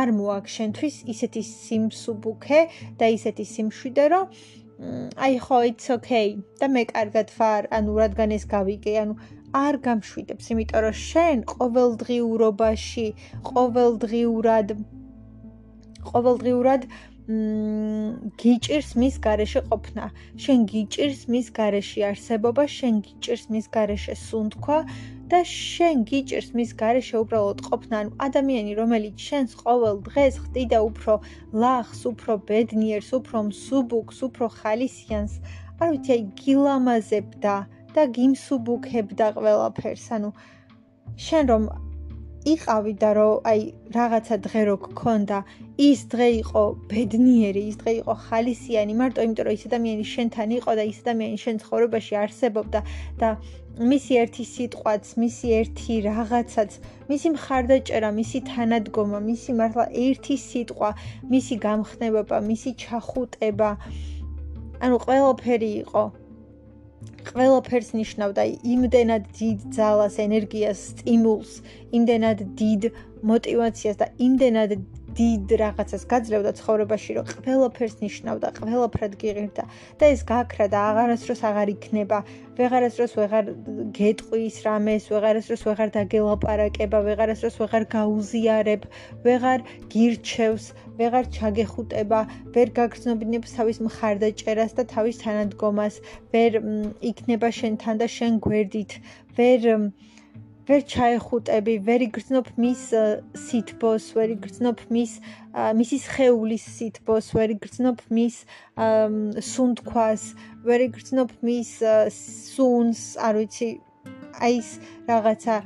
არ 0.00 0.08
მოაქვს 0.18 0.54
შენთვის 0.58 0.96
ისეთი 1.12 1.42
სიმსუბუქე 1.48 2.60
და 3.00 3.06
ისეთი 3.16 3.44
სიმშვიდე, 3.54 4.04
რომ 4.14 4.24
აი 4.78 5.34
ხო, 5.42 5.58
it's 5.70 5.90
okay 5.90 6.38
და 6.60 6.66
მე 6.70 6.82
კარგად 6.92 7.32
ვარ, 7.38 7.66
ანუ 7.78 7.92
რადგან 7.98 8.30
ეს 8.36 8.44
გავიგე, 8.54 8.94
ანუ 9.02 9.14
არ 9.62 9.74
გამშვიდებს, 9.86 10.46
იმიტომ 10.54 10.80
რომ 10.86 10.96
შენ 11.08 11.38
ყოველდღიურობაში, 11.52 13.06
ყოველდღიურად 13.50 14.68
ყოველდღიურად 16.10 16.82
მ 17.28 18.32
გიჭირს 18.40 18.90
მის 19.00 19.16
garaშე 19.26 19.60
ყოფნა. 19.68 20.04
შენ 20.44 20.60
გიჭირს 20.72 21.22
მის 21.32 21.46
garaში 21.58 22.00
არსებობა, 22.10 22.64
შენ 22.78 22.94
გიჭირს 23.06 23.44
მის 23.52 23.66
garaშე 23.74 24.14
სუნთქვა 24.28 24.78
და 25.32 25.40
შენ 25.44 25.96
გიჭირს 26.08 26.50
მის 26.56 26.70
garaშე 26.80 27.16
უბრალოდ 27.22 27.60
ყოფნა. 27.68 27.94
ანუ 28.00 28.10
ადამიანი, 28.26 28.72
რომელიც 28.80 29.16
შენს 29.28 29.50
ყოველ 29.62 29.96
დღეს 30.08 30.34
ხდიდა 30.44 30.78
უფრო 30.88 31.14
ლახს, 31.62 32.00
უფრო 32.10 32.32
ბედნიერს, 32.48 33.10
უფრო 33.18 33.38
მსუბუქს, 33.50 34.18
უფრო 34.28 34.46
ხალისიანს, 34.60 35.32
არ 35.80 35.88
ვიცი, 35.92 36.10
აი 36.16 36.22
გილამაზებდა 36.42 37.56
და 37.94 38.02
გიმსუბუქებდა 38.16 39.26
ყველაფერს. 39.36 40.06
ანუ 40.16 40.30
შენ 41.26 41.44
რომ 41.52 41.64
იყავი 42.48 42.92
და 43.02 43.10
რომ 43.18 43.34
აი 43.50 43.60
რაღაცა 43.96 44.36
დღე 44.46 44.62
რო 44.68 44.76
გქონდა, 44.84 45.38
ის 45.88 46.00
დღე 46.12 46.28
იყო 46.42 46.62
ბედნიერი, 46.90 47.62
ის 47.70 47.76
დღე 47.82 47.92
იყო 48.00 48.14
ხალისიანი, 48.26 48.92
მარტო 49.00 49.20
იმიტომ 49.26 49.44
რომ 49.48 49.56
ის 49.58 49.64
ადამიანი 49.68 50.04
შენთან 50.14 50.48
იყო 50.58 50.70
და 50.78 50.84
ის 50.92 50.98
ადამიანი 51.04 51.38
შენ 51.44 51.56
ცხოვრებაში 51.62 52.14
არსებობდა 52.24 52.80
და 53.20 53.28
მისი 53.78 54.16
ერთი 54.18 54.44
სიტყვაც, 54.44 55.10
მისი 55.22 55.48
ერთი 55.54 55.94
რაღაცაც, 56.02 56.70
მისი 57.08 57.28
მხარდაჭერა, 57.34 58.10
მისი 58.10 58.38
თანადგომა, 58.50 59.18
მისი 59.22 59.50
მართლა 59.54 59.84
ერთი 59.94 60.36
სიტყვა, 60.44 60.90
მისი 61.30 61.54
გამხნევება, 61.62 62.38
მისი 62.50 62.70
ჩახუტება, 62.82 63.70
ანუ 64.82 64.96
ყველაფერი 65.06 65.70
იყო. 65.86 66.04
ყველაფერს 67.28 67.90
ნიშნავდა 67.94 68.42
იმდენად 68.74 69.22
დიდ 69.38 69.58
ძალას, 69.78 70.14
ენერგიას, 70.26 70.78
სტიმულს, 70.90 71.52
იმდენად 71.94 72.38
დიდ 72.58 72.82
мотивაციას 73.30 73.96
და 74.02 74.06
იმდენად 74.18 74.70
დიდ 75.18 75.52
რაღაცას 75.60 76.02
გაძლევდა 76.12 76.50
ცხოვრებაში, 76.58 77.10
რომ 77.18 77.26
ყველაფერს 77.42 77.96
ნიშნავდა, 78.04 78.48
ყველაფრად 78.58 79.12
გიღირდა 79.22 79.64
და 79.98 80.04
ეს 80.14 80.20
გაქრა 80.30 80.66
და 80.74 80.78
აღარასდროს 80.90 81.42
აღარ 81.48 81.68
იქნება. 81.74 82.18
ვეღარასდროს 82.58 83.12
ვეღარ 83.18 83.44
გეტყვის 83.98 84.56
რამეს, 84.66 85.04
ვეღარასდროს 85.10 85.62
ვეღარ 85.68 85.88
დაგელაპარაკება, 85.96 86.98
ვეღარასდროს 87.08 87.56
ვეღარ 87.62 87.84
გაუზიარებ, 87.98 88.82
ვეღარ 89.26 89.60
გირჩევს, 89.94 90.64
ვეღარ 90.98 91.24
ჩაგეხუტება, 91.38 92.20
ვერ 92.54 92.68
გაგრძნობინებს 92.78 93.54
თავის 93.58 93.78
მხარდაჭერას 93.86 94.72
და 94.78 94.82
თავის 94.94 95.22
თანადგომას, 95.22 95.94
ვერ 96.34 96.62
იქნება 97.10 97.48
შენთან 97.58 97.94
და 98.02 98.06
შენ 98.18 98.42
გვერდით, 98.46 98.92
ვერ 99.38 99.90
ვერ 100.68 100.82
ჩაეხუტები, 100.84 101.74
ვერ 101.86 102.02
იგრძნობ 102.08 102.48
მის 102.60 102.82
სითბოს, 103.40 104.10
ვერ 104.18 104.34
იგრძნობ 104.34 104.82
მის 104.92 105.14
მისი 105.80 105.98
ხეულის 106.04 106.66
სითბოს, 106.76 107.30
ვერ 107.38 107.54
იგრძნობ 107.56 108.02
მის 108.12 108.36
სუნთქვას, 109.48 110.26
ვერ 110.68 110.84
იგრძნობ 110.90 111.32
მის 111.48 111.72
სუნს, 112.18 113.02
არ 113.16 113.40
ვიცი, 113.40 113.70
აი 114.44 114.60
ეს 114.60 114.70
რაღაცა 115.08 115.56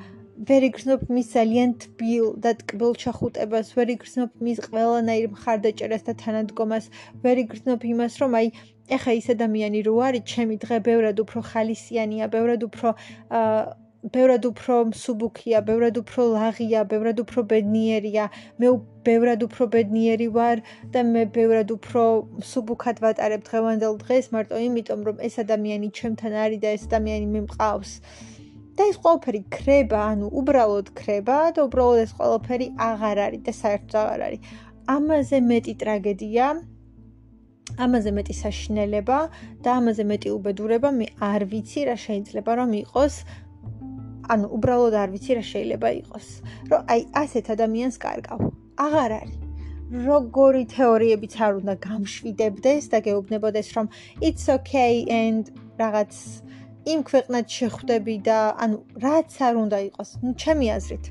ვერ 0.48 0.64
იგრძნობ 0.70 1.02
მის 1.10 1.26
ძალიან 1.34 1.74
თბილ 1.82 2.30
და 2.38 2.54
ტკბილ 2.62 2.94
ჩახუტებას, 3.02 3.74
ვერ 3.74 3.92
იგრძნობ 3.98 4.30
მის 4.38 4.58
ყველანაირ 4.70 5.28
მხარდაჭერას 5.34 6.06
და 6.06 6.14
თანადგომას, 6.22 6.88
ვერ 7.26 7.42
იგრძნობ 7.42 7.84
იმას, 7.90 8.22
რომ 8.22 8.38
აი 8.38 8.48
ეხა 8.96 9.12
ის 9.18 9.26
ადამიანი 9.34 9.82
რო 9.86 9.94
არის, 10.06 10.26
ჩემი 10.30 10.56
დღე 10.62 10.78
ბევრად 10.88 11.22
უფრო 11.22 11.40
ხალისიანია, 11.52 12.26
ბევრად 12.32 12.66
უფრო 12.70 12.94
აა 13.38 13.81
ბევრად 14.02 14.46
უფრო 14.50 14.76
მსუბუქია, 14.90 15.58
ბევრად 15.62 15.98
უფრო 16.02 16.22
ლაღია, 16.34 16.82
ბევრად 16.90 17.22
უფრო 17.22 17.44
ბედნიერია. 17.52 18.24
მე 18.58 18.68
ბევრად 19.06 19.44
უფრო 19.46 19.68
ბედნიერი 19.74 20.28
ვარ 20.34 20.62
და 20.90 21.00
მე 21.06 21.22
ბევრად 21.36 21.70
უფრო 21.76 22.02
მსუბუქად 22.42 22.98
ვატარებ 23.04 23.46
დღევანდელ 23.46 23.94
დღეს, 24.02 24.26
მარტო 24.34 24.58
იმიტომ, 24.66 25.00
რომ 25.06 25.16
ეს 25.22 25.38
ადამიანი 25.44 25.88
ჩემთან 25.94 26.32
არის 26.34 26.60
და 26.64 26.68
ეს 26.74 26.82
ადამიანი 26.90 27.26
მე 27.34 27.40
მყავს. 27.46 27.92
და 28.72 28.82
ეს 28.88 28.96
ყველაფერი 29.04 29.40
ქრება, 29.52 30.00
ანუ 30.16 30.26
უბრალოდ 30.32 30.86
ქრება 30.98 31.38
და 31.54 31.60
უბრალოდ 31.68 31.98
ეს 32.08 32.12
ყველაფერი 32.18 32.66
აღარ 32.90 33.18
არის 33.26 33.42
და 33.46 33.52
საერთოდ 33.62 33.96
აღარ 34.02 34.20
არის. 34.26 34.40
ამაზე 34.96 35.38
მეტი 35.46 35.74
ტრაგედია 35.78 36.46
ამაზე 37.80 38.10
მეტი 38.16 38.34
საშინელება 38.36 39.18
და 39.64 39.70
ამაზე 39.80 40.04
მეტი 40.10 40.28
უბედურება 40.36 40.90
მე 40.98 41.06
არ 41.22 41.44
ვიცი 41.52 41.84
რა 41.88 41.96
შეიძლება 42.04 42.52
რომ 42.60 42.72
იყოს 42.82 43.14
ანუ 44.32 44.46
უბრალოდ 44.56 44.94
არ 45.02 45.08
ვიცი 45.14 45.32
რა 45.38 45.44
შეიძლება 45.52 45.88
იყოს. 46.00 46.26
რომ 46.70 46.80
აი 46.92 47.00
ასეთ 47.22 47.46
ადამიანს 47.54 47.96
კარგავ. 48.04 48.40
აღარ 48.86 49.10
არის. 49.20 49.38
როგორი 49.92 50.64
თეორიებიც 50.72 51.34
არ 51.44 51.52
უნდა 51.60 51.74
გამშვიდებდეს 51.88 52.84
და 52.92 52.98
გეუბნებოდეს 53.06 53.68
რომ 53.76 53.86
it's 54.24 54.44
okay 54.56 55.04
and 55.20 55.52
რაღაც 55.82 56.12
იმ 56.92 57.00
ქვეყნად 57.10 57.46
შეხვდები 57.58 58.14
და 58.26 58.38
ანუ 58.64 58.76
რაც 59.04 59.30
არ 59.46 59.54
უნდა 59.64 59.78
იყოს. 59.88 60.10
ნუ 60.24 60.30
ჩემი 60.42 60.66
აზრით. 60.76 61.04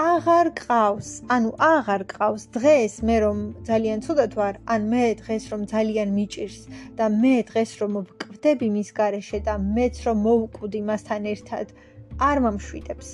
აღარ 0.00 0.48
ყავს, 0.56 1.08
ანუ 1.28 1.50
აღარ 1.60 2.02
ყავს 2.08 2.44
დღეს 2.56 2.94
მე 3.04 3.16
რომ 3.20 3.38
ძალიან 3.68 4.00
ცუდად 4.00 4.32
ვარ, 4.38 4.56
ან 4.64 4.86
მე 4.88 5.02
დღეს 5.20 5.44
რომ 5.52 5.66
ძალიან 5.68 6.14
მიჭირს 6.16 6.60
და 6.96 7.08
მე 7.12 7.34
დღეს 7.52 7.72
რომ 7.80 7.98
ვკვდები 8.00 8.68
მის 8.72 8.92
garaშე 8.96 9.40
და 9.44 9.54
მეც 9.60 10.00
რომ 10.06 10.18
მოვკვდი 10.24 10.80
მასთან 10.88 11.28
ერთად, 11.34 11.66
არ 12.28 12.36
მომშვიდებს. 12.40 13.08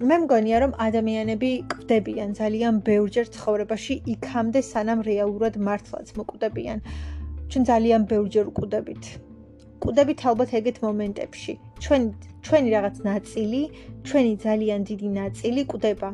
მე 0.00 0.16
მგონია 0.24 0.58
რომ 0.64 0.72
ადამიანები 0.86 1.50
კვდებიან 1.74 2.30
ძალიან 2.40 2.80
ბევრჯერ 2.88 3.26
ცხოვრებაში 3.36 3.94
იქამდე 4.16 4.60
სანამ 4.72 5.04
რეალურად 5.04 5.60
მართლაც 5.60 6.16
მოკვდებიან. 6.16 6.78
ჩვენ 7.52 7.62
ძალიან 7.68 8.02
ბევრჯერ 8.08 8.48
ვკვდებით. 8.48 9.23
კვდებით 9.84 10.20
ალბათ 10.28 10.50
ეგეთ 10.58 10.76
მომენტებში. 10.84 11.52
ჩვენ 11.84 12.02
ჩვენი 12.44 12.68
რაღაც 12.76 12.96
ნაწილი, 13.08 13.62
ჩვენი 14.08 14.32
ძალიან 14.46 14.80
დიდი 14.90 15.08
ნაწილი 15.20 15.62
კვდება. 15.72 16.10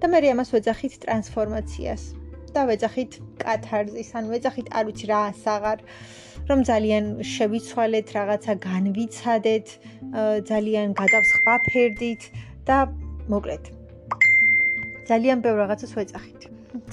და 0.00 0.08
მე 0.08 0.18
ამას 0.32 0.48
ვეძახით 0.54 0.94
ტრანსფორმაციას. 1.04 2.02
და 2.54 2.64
ვეძახით 2.66 3.12
კათარზის, 3.38 4.08
ან 4.18 4.24
ვეძახით 4.32 4.68
არ 4.74 4.84
ვიცი 4.88 5.06
რა 5.10 5.20
ასაღარ, 5.30 5.78
რომ 6.48 6.58
ძალიან 6.70 7.04
შევიცვალეთ, 7.32 8.06
რაღაცა 8.16 8.52
განვიცადეთ, 8.64 9.66
ძალიან 10.50 10.88
გადავსხვაფერდით 11.00 12.22
და 12.66 12.78
მოკლედ. 13.30 13.64
ძალიან 15.10 15.38
ბევრ 15.44 15.56
რაღაცას 15.62 15.92
ვეძახით. 15.98 16.40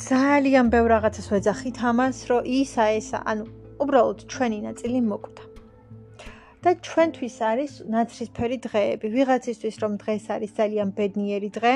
ძალიან 0.09 0.65
ბევრ 0.73 0.87
რაღაცას 0.93 1.27
ვეძახით 1.33 1.77
ამას, 1.89 2.17
რომ 2.29 2.41
ისა 2.59 2.85
ესა, 2.99 3.17
ანუ 3.25 3.43
უბრალოდ 3.81 4.19
ჩვენი 4.31 4.59
ნაწილი 4.67 4.99
მოკვდა. 5.11 5.46
და 6.67 6.73
ჩვენთვის 6.83 7.35
არის 7.47 7.73
ნაცრისფერი 7.87 8.57
დღეები. 8.67 9.07
ვიღაცისთვის 9.15 9.75
რომ 9.83 9.93
დღეს 10.03 10.23
არის 10.35 10.51
ძალიან 10.59 10.89
ბედნიერი 10.97 11.49
დღე, 11.57 11.73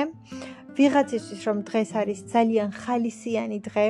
ვიღაცისთვის 0.76 1.40
რომ 1.48 1.58
დღეს 1.68 1.90
არის 2.00 2.18
ძალიან 2.34 2.68
ხალისიანი 2.82 3.58
დღე, 3.68 3.86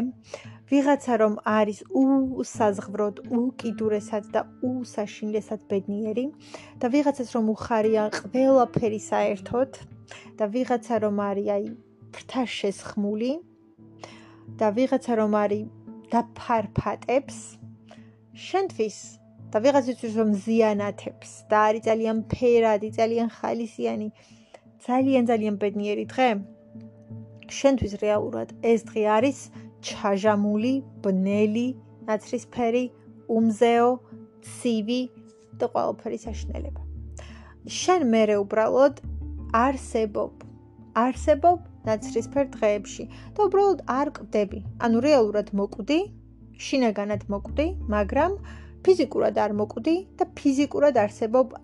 ვიღაცა 0.70 1.14
რომ 1.22 1.34
არის 1.42 1.78
უსაზღვროდ, 1.90 3.16
უკიდურესად 3.38 4.24
და 4.34 4.40
უსაშინლესად 4.62 5.60
ბედნიერი. 5.70 6.26
და 6.80 6.86
ვიღაცას 6.94 7.28
რომ 7.34 7.44
უხარია 7.54 8.04
ყველაფერი 8.18 9.00
საერთოდ. 9.10 9.70
და 10.38 10.44
ვიღაცა 10.54 10.96
რომ 11.02 11.16
არის 11.30 11.48
აი 11.56 11.64
ფრთა 12.14 12.44
შესხმული 12.58 13.32
და 14.58 14.66
ვიღაცა 14.76 15.12
რომ 15.18 15.32
არის 15.42 15.66
დაფარფატებს. 16.12 17.36
შენთვის 18.46 19.21
და 19.52 19.60
ვიღაცისთვის 19.64 20.14
რომ 20.20 20.30
ზიანათებს 20.44 21.30
და 21.50 21.58
არის 21.68 21.82
ძალიან 21.88 22.18
ფერადი, 22.32 22.88
ძალიან 23.00 23.28
ხალისიანი, 23.38 24.08
ძალიან 24.86 25.24
ძალიან 25.30 25.54
ბედნიერი 25.62 26.04
დღე. 26.12 26.28
შენთვის 27.58 27.92
რეალურად 28.02 28.48
ეს 28.72 28.80
დღე 28.88 29.02
არის 29.16 29.38
ჩაჟამული, 29.84 30.74
ბნელი, 31.04 31.68
ნაცრისფერი, 32.08 32.84
უმზეო, 33.36 33.90
ცივი 34.46 35.02
და 35.60 35.66
ყველაფერი 35.74 36.18
საშინელება. 36.26 36.82
შენ 37.80 38.00
მეરે 38.12 38.36
უბრალოდ 38.42 38.94
არსებობ. 39.64 40.32
არსებობ 41.04 41.60
ნაცრისფერ 41.88 42.46
დღეებში 42.56 43.04
და 43.36 43.40
უბრალოდ 43.46 43.80
არ 43.98 44.08
კვდები. 44.16 44.60
ანუ 44.84 44.98
რეალურად 45.06 45.48
მოკვდი, 45.60 46.00
შინაგანად 46.66 47.22
მოკვდი, 47.32 47.66
მაგრამ 47.94 48.32
ფიზიკურად 48.86 49.38
არ 49.38 49.52
მოკვდი 49.58 49.96
და 50.18 50.24
ფიზიკურად 50.38 50.98
არსებობ 51.04 51.54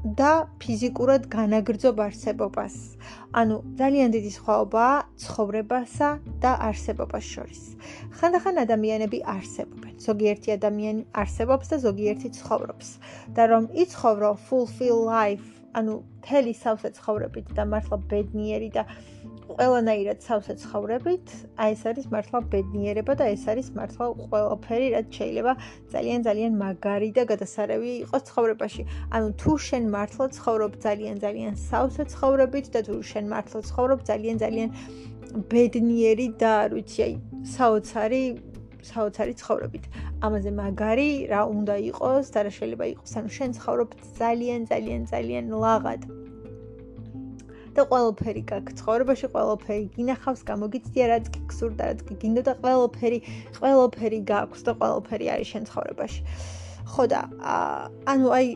და 0.00 0.48
ფიზიკურად 0.56 1.26
განაგრძობ 1.28 1.98
არსებობას. 2.00 2.76
ანუ 3.36 3.56
ძალიან 3.80 4.08
დიდი 4.16 4.30
სხვაობაა 4.36 4.96
ცხოვრებასა 5.22 6.08
და 6.40 6.50
არსებობას 6.68 7.24
შორის. 7.34 7.60
ხანდახან 8.16 8.56
ადამიანები 8.64 9.18
არსებობენ. 9.36 9.94
ზოგიერთი 10.00 10.48
ადამიანი 10.56 11.02
არსებობს 11.22 11.66
და 11.68 11.76
ზოგიერთი 11.86 12.28
ცხოვრობს. 12.38 12.88
და 13.36 13.42
რომ 13.52 13.64
იცხოვრო 13.82 14.30
fulfill 14.48 14.98
life, 15.04 15.48
ანუ 15.78 15.94
თელი 16.24 16.54
სავსე 16.56 16.90
ცხოვრებით 16.96 17.52
და 17.56 17.62
მართლა 17.72 17.96
ბედნიერი 18.10 18.70
და 18.74 18.82
ყველანაირად 19.50 20.20
სავსე 20.24 20.54
ცხოვრებით, 20.62 21.32
აი 21.60 21.72
ეს 21.74 21.82
არის 21.90 22.06
მართლა 22.14 22.38
ბედნიერება 22.52 23.14
და 23.20 23.24
ეს 23.34 23.44
არის 23.50 23.68
მართლა 23.78 24.06
ყველაფერი, 24.30 24.86
რაც 24.94 25.06
შეიძლება 25.18 25.52
ძალიან 25.94 26.20
ძალიან 26.28 26.52
მაგარი 26.62 27.10
და 27.16 27.22
გადასარევი 27.30 27.90
იყოს 28.04 28.22
ცხოვრებაში. 28.30 28.82
ანუ 29.16 29.28
თუ 29.40 29.52
შენ 29.66 29.84
მართლა 29.96 30.26
ცხოვრობ 30.36 30.72
ძალიან 30.86 31.16
ძალიან 31.24 31.54
სავსე 31.68 32.04
ცხოვრებით 32.14 32.66
და 32.74 32.80
თუ 32.86 32.94
შენ 33.10 33.24
მართლა 33.34 33.60
ცხოვრობ 33.70 34.00
ძალიან 34.10 34.36
ძალიან 34.44 34.68
ბედნიერი 35.50 36.26
და 36.40 36.50
არ 36.64 36.70
ვიცი, 36.76 36.98
აი 37.06 37.14
საოცარი 37.56 38.24
საოცარი 38.90 39.34
ცხოვრებით. 39.40 39.84
ამაზე 40.24 40.50
მაგარი 40.60 41.10
რა 41.32 41.42
უნდა 41.54 41.74
იყოს 41.90 42.26
და 42.34 42.40
რა 42.46 42.52
შეიძლება 42.58 42.84
იყოს. 42.94 43.10
ანუ 43.18 43.28
შენ 43.36 43.50
ცხოვრობ 43.58 43.90
ძალიან 44.20 44.60
ძალიან 44.72 45.02
ძალიან 45.12 45.44
ლაღად. 45.62 46.19
და 47.76 47.82
ყველაფერი 47.90 48.42
გაქვს. 48.50 48.76
ცხოვრებაში, 48.80 49.26
ყველაფერი 49.34 49.84
გინახავს, 49.96 50.42
გამოგიცდია 50.50 51.04
რაც 51.12 51.26
კი 51.34 51.40
გსურდა, 51.50 51.82
რაც 51.90 52.00
კი 52.08 52.14
გინდა 52.22 52.42
და 52.48 52.54
ყველაფერი, 52.62 53.18
ყველაფერი 53.60 54.20
გაქვს 54.32 54.60
და 54.66 54.72
ყველაფერი 54.80 55.26
არის 55.34 55.48
შენ 55.52 55.62
ცხოვრებაში. 55.70 56.20
ხო 56.90 57.04
და 57.12 57.20
ანუ 58.10 58.26
აი 58.38 58.46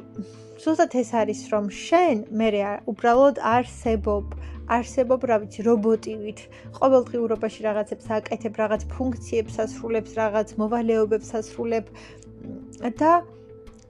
ზუსტად 0.64 0.92
ეს 0.98 1.10
არის 1.20 1.40
რომ 1.52 1.64
შენ 1.70 2.16
მე 2.38 2.48
უბრალოდ 2.90 3.36
არსებობ 3.54 4.26
არსებობ 4.74 5.20
რა 5.28 5.36
ვიცი 5.42 5.60
რობოტივით. 5.68 6.40
ყოველდღიურობაში 6.78 7.60
რაღაცებს 7.68 8.06
აკეთებ 8.16 8.54
რაღაც 8.62 8.82
ფუნქციებს 8.96 9.54
ასრულებს 9.64 10.12
რაღაც 10.20 10.48
მოვალეობებს 10.60 11.30
ასრულებ 11.40 11.86
და 13.00 13.12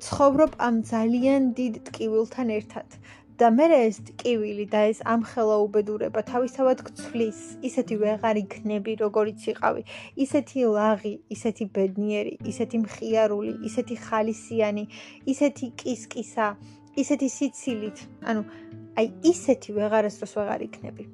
ცხოვრობ 0.04 0.52
ამ 0.66 0.82
ძალიან 0.90 1.42
დიდ 1.58 1.74
ტკივილთან 1.88 2.48
ერთად 2.58 2.88
და 3.38 3.48
მე 3.50 3.66
ეს 3.74 3.96
ტკივილი 4.06 4.64
და 4.70 4.80
ეს 4.90 5.00
ამხელა 5.14 5.56
უბედურება 5.66 6.22
თავისთავად 6.30 6.84
გცვლის, 6.86 7.38
ისეთი 7.68 7.96
ვეღარ 8.02 8.38
იქნები, 8.44 8.92
როგორიც 9.02 9.40
იყავი. 9.52 9.82
ისეთი 10.24 10.60
ლაღი, 10.76 11.14
ისეთი 11.34 11.64
ბედნიერი, 11.74 12.34
ისეთი 12.52 12.76
მხიარული, 12.84 13.52
ისეთი 13.68 13.94
ხალისიანი, 14.06 14.84
ისეთი 15.34 15.66
კისკისა, 15.82 16.46
ისეთი 17.02 17.28
სიცილით. 17.36 17.98
ანუ 18.22 18.42
აი 18.98 19.06
ისეთი 19.34 19.70
ვეღარასდროს 19.78 20.32
ვეღარ 20.38 20.62
იქნები. 20.70 21.04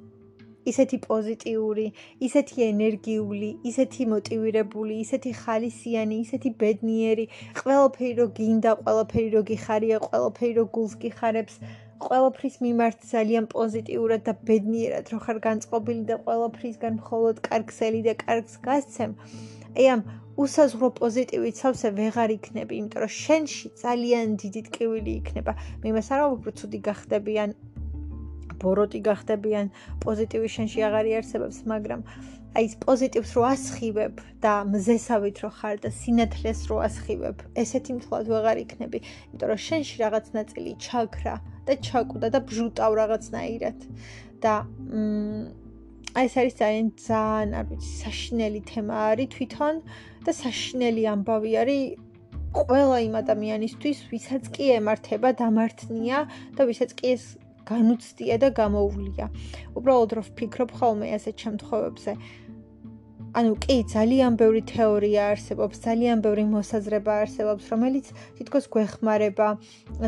ისეთი 0.69 0.97
პოზიტიური, 1.09 1.85
ისეთი 2.27 2.57
ენერგიული, 2.69 3.49
ისეთი 3.65 4.05
მოტივირებული, 4.13 4.93
ისეთი 5.05 5.31
ხალისიანი, 5.41 6.15
ისეთი 6.25 6.49
ბედნიერი, 6.61 7.25
ყველაფერი 7.61 8.13
რო 8.19 8.27
გინდა, 8.37 8.71
ყველაფერი 8.85 9.29
რო 9.35 9.41
გიხარია, 9.49 9.97
ყველაფერი 10.05 10.53
რო 10.59 10.65
გულს 10.75 10.93
გიხარებს. 11.01 11.55
ყველაფრის 12.01 12.55
მიმართ 12.65 12.97
ძალიან 13.11 13.45
პოზიტიურად 13.53 14.21
და 14.27 14.33
ბედნიერად 14.47 15.11
რო 15.13 15.19
ხარ 15.25 15.37
განწყობილი 15.47 16.03
და 16.09 16.15
ყველაფრისგან 16.25 16.93
მხოლოდ 17.01 17.35
კარგსელი 17.47 18.01
და 18.07 18.13
კარგს 18.23 18.55
გასცემ. 18.67 19.13
აი 19.77 19.85
ამ 19.95 20.01
უსაზღვრო 20.41 20.89
პოზიტივით 21.01 21.55
სავსე 21.61 21.89
ვეღარ 21.99 22.29
იქნები, 22.37 22.73
იმიტომ 22.81 23.01
რომ 23.03 23.11
შენში 23.23 23.67
ძალიან 23.83 24.27
დიდი 24.41 24.61
ტკივილი 24.67 25.11
იქნება. 25.21 25.53
მე 25.83 25.89
მას 25.95 26.07
არ 26.13 26.21
ვუბრ 26.31 26.51
ცუდი 26.59 26.79
გახდებიან 26.87 27.49
ბოროტი 28.61 28.99
გახდებიან, 29.09 29.71
პოზიტივი 30.05 30.47
შენში 30.55 30.79
აღარ 30.87 31.05
იარსებებს, 31.11 31.57
მაგრამ 31.71 32.01
აი 32.51 32.65
ეს 32.67 32.73
პოზიტივს 32.83 33.31
რო 33.37 33.43
ასხივებ 33.47 34.17
და 34.43 34.53
მზესავით 34.67 35.37
რო 35.39 35.49
ხარ 35.55 35.77
და 35.83 35.89
სინათლეს 35.95 36.67
რო 36.67 36.77
ასხივებ, 36.83 37.37
ესეთი 37.63 37.95
მთლად 37.95 38.27
ვეღარ 38.27 38.57
იქნები, 38.67 38.99
იმიტომ 39.31 39.47
რომ 39.51 39.59
შენში 39.67 39.95
რაღაც 40.03 40.25
ნაწილი 40.35 40.71
ჩაქრა 40.83 41.35
და 41.67 41.73
ჩაკვდა 41.87 42.27
და 42.35 42.39
ბჟუტავ 42.51 42.91
რაღაცნაირად. 42.99 43.79
და 44.43 44.53
მ 44.67 45.55
აი 46.11 46.25
ეს 46.27 46.35
არის 46.41 46.55
ძალიან 46.59 46.87
ძალიან, 47.07 47.49
არ 47.55 47.65
ვიცი, 47.71 47.91
საშინელი 48.03 48.61
თემა 48.67 48.95
არის 49.15 49.31
თვითონ 49.31 49.75
და 50.27 50.31
საშინელი 50.43 51.03
ამბავი 51.07 51.51
არის 51.61 51.83
ყველა 52.51 52.97
იმ 53.07 53.13
ადამიანისთვის, 53.23 53.97
ვისაც 54.11 54.43
კი 54.51 54.65
ემართება 54.75 55.29
დამართნია 55.39 56.19
და 56.57 56.61
ვისაც 56.67 56.91
კი 56.99 57.05
ეს 57.15 57.23
განუცდია 57.71 58.35
და 58.43 58.49
გამოუვლია. 58.59 59.25
უბრალოდ 59.79 60.11
რო 60.17 60.23
ვფიქრობ 60.27 60.71
ხოლმე 60.75 61.07
ასეთ 61.15 61.35
შემთხვევებზე, 61.45 62.11
ანუ 63.31 63.53
კი 63.63 63.75
ძალიან 63.87 64.35
ბევრი 64.39 64.61
თეორია 64.67 65.27
არსებობს, 65.31 65.79
ძალიან 65.87 66.23
ბევრი 66.25 66.43
მოსაზრება 66.51 67.13
არსებობს, 67.23 67.69
რომელიც 67.73 68.05
თითქოს 68.37 68.65
გვეხმარება. 68.73 69.47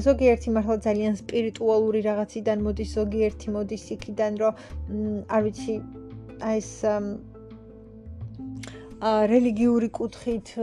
ზოგიერთი 0.08 0.50
მართლა 0.56 0.78
ძალიან 0.88 1.14
სპირიტუალური 1.24 2.00
რაღაციდან 2.10 2.58
მოდის, 2.68 2.90
ზოგიერთი 3.00 3.48
მოდის 3.56 3.86
იქიდან, 3.96 4.32
რომ 4.44 4.54
არ 5.36 5.42
ვიცი, 5.48 5.76
აი 6.44 6.58
ეს 6.60 6.72
რელიგიური 9.04 9.90
კუთხით 9.92 10.54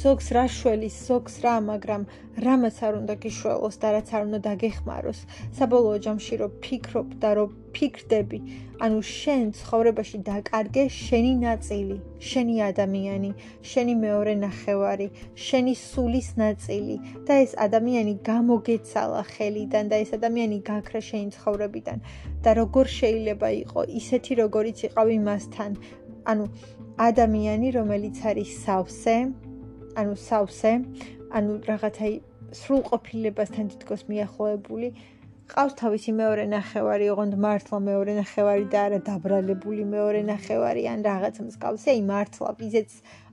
ზოგს 0.00 0.26
რა 0.36 0.42
შველის, 0.52 0.96
ზოგს 1.08 1.36
რა, 1.40 1.52
მაგრამ 1.64 2.02
რამაც 2.44 2.76
არ 2.84 2.96
უნდა 3.00 3.14
გიშველოს 3.22 3.76
და 3.80 3.88
რაც 3.96 4.08
არ 4.16 4.22
უნდა 4.28 4.38
დაგეხმაროს. 4.46 5.20
საბოლოო 5.56 5.96
ჯამში 6.04 6.34
რო 6.40 6.48
ფიქრობ 6.60 7.08
და 7.22 7.30
რო 7.38 7.44
ფიქრდები, 7.72 8.38
ანუ 8.84 9.00
შენ 9.00 9.44
ცხოვრებაში 9.56 10.18
დაკარგე 10.28 10.84
შენი 10.92 11.32
ნაწილი, 11.40 11.96
შენი 12.20 12.56
ადამიანი, 12.68 13.30
შენი 13.70 13.94
მეორე 14.04 14.34
ნახევარი, 14.44 15.08
შენი 15.46 15.74
სულის 15.80 16.28
ნაწილი 16.36 16.96
და 17.24 17.34
ეს 17.44 17.56
ადამიანი 17.66 18.14
გამოგეცალა 18.28 19.22
ხელიდან 19.32 19.84
და 19.88 19.96
ეს 20.04 20.12
ადამიანი 20.20 20.58
გაქრა 20.68 21.00
შენი 21.08 21.28
ცხოვრებიდან 21.36 21.98
და 22.44 22.50
როგორ 22.60 22.84
შეიძლება 23.00 23.48
იყო 23.64 23.80
ისეთი 24.00 24.32
როგორიც 24.44 24.78
იყავი 24.90 25.18
მასთან, 25.28 25.70
ანუ 26.28 26.44
ადამიანი, 27.00 27.68
რომელიც 27.78 28.18
არის 28.28 28.50
სავსე, 28.64 29.16
ანუ 30.00 30.16
სავსე, 30.20 30.72
ანუ 31.32 31.52
რაღაცაი 31.68 32.14
სრულყოფილებასთან 32.60 33.70
თითქოს 33.72 34.02
მიახლოებული, 34.10 34.90
ყავს 35.50 35.74
თავისი 35.80 36.12
მეორე 36.14 36.44
ნახევარი, 36.50 37.06
ოღონდ 37.10 37.34
მართლა 37.44 37.78
მეორე 37.86 38.12
ნახევარი 38.20 38.66
და 38.70 38.82
არა 38.86 38.98
დაბრალებული 39.08 39.86
მეორე 39.94 40.20
ნახევარი 40.28 40.84
ან 40.92 41.00
რაღაც 41.08 41.40
მსგავსი, 41.46 41.88
აი 41.94 42.02
მართლა 42.10 42.52
ვიზეც 42.60 42.90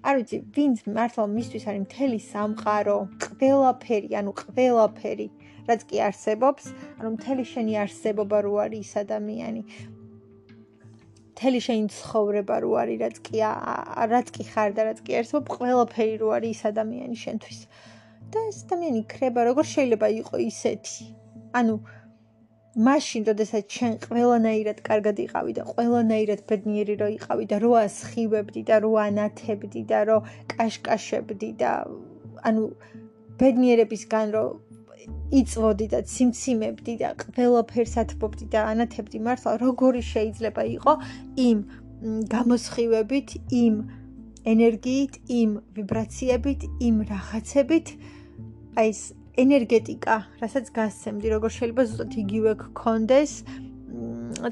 არ 0.08 0.16
ვიცი, 0.22 0.38
ვინც 0.56 0.78
მართლა 0.98 1.26
მისთვის 1.36 1.68
არის 1.70 1.84
მთელი 1.86 2.20
სამყარო, 2.32 2.98
ყველაფერი, 3.28 4.10
ანუ 4.22 4.32
ყველაფერი, 4.42 5.28
რაც 5.68 5.82
კი 5.92 6.02
არსებობს, 6.08 6.72
ანუ 6.98 7.10
მთელი 7.20 7.44
შენი 7.52 7.74
არსებობა 7.84 8.38
რო 8.48 8.54
არის 8.66 8.92
ადამიანი. 9.04 9.62
მთელი 11.38 11.60
შენი 11.62 11.86
ცხოვრება 11.94 12.56
რო 12.66 12.72
არის, 12.82 12.98
რაც 13.06 13.18
კი 13.26 13.38
რაც 14.10 14.28
კი 14.34 14.44
ხარ 14.50 14.72
და 14.74 14.82
რაც 14.90 15.00
კი 15.06 15.12
არსებობს, 15.22 15.54
ყველაფერი 15.54 16.16
რო 16.18 16.30
არის 16.34 16.60
ადამიანი 16.72 17.18
შენთვის. 17.24 17.60
და 18.34 18.40
ეს 18.50 18.58
ადამიანი 18.66 19.02
ხრება, 19.08 19.40
როგორ 19.48 19.66
შეიძლება 19.74 20.08
იყოს 20.20 20.42
ისეთი? 20.52 21.06
ანუ 21.60 21.76
მაშინ, 22.78 23.22
როდესაც 23.30 23.64
ჩვენ 23.74 23.94
ყველანაირად 24.06 24.80
კარგად 24.90 25.18
იყავი 25.26 25.54
და 25.58 25.64
ყველანაირად 25.70 26.42
ბედნიერი 26.50 26.96
რო 27.02 27.08
იყავი 27.18 27.46
და 27.52 27.58
რო 27.64 27.72
ასხივებდი 27.86 28.62
და 28.70 28.76
რო 28.84 28.92
ანათებდი 29.06 29.82
და 29.92 30.00
რო 30.10 30.18
კაშკაშებდი 30.54 31.50
და 31.62 31.72
ანუ 32.50 32.64
ბედნიერებისგან 33.40 34.28
რო 34.36 34.46
იწვოდი 35.40 35.88
და 35.94 36.00
ციმციმებდი 36.12 36.94
და 37.02 37.10
ყველაფერს 37.22 37.94
ათბობდი 38.04 38.46
და 38.54 38.64
ანათებდი 38.72 39.20
მართლა 39.28 39.52
როგორი 39.64 40.02
შეიძლება 40.14 40.64
იყო 40.78 40.94
იმ 41.48 41.60
გამოსხივებით, 42.32 43.30
იმ 43.52 43.76
ენერგიით, 44.48 45.14
იმ 45.28 45.52
ვიბრაციებით, 45.78 46.62
იმ 46.88 46.96
რაღაცებით 47.12 47.88
აი 48.78 48.90
ეს 48.94 49.02
ენერგეტიკა, 49.42 50.16
რასაც 50.42 50.70
გასცემდი, 50.74 51.28
როგორ 51.34 51.52
შეიძლება 51.58 51.84
ზუსტად 51.90 52.14
იგივე 52.24 52.52
გქონდეს 52.62 53.34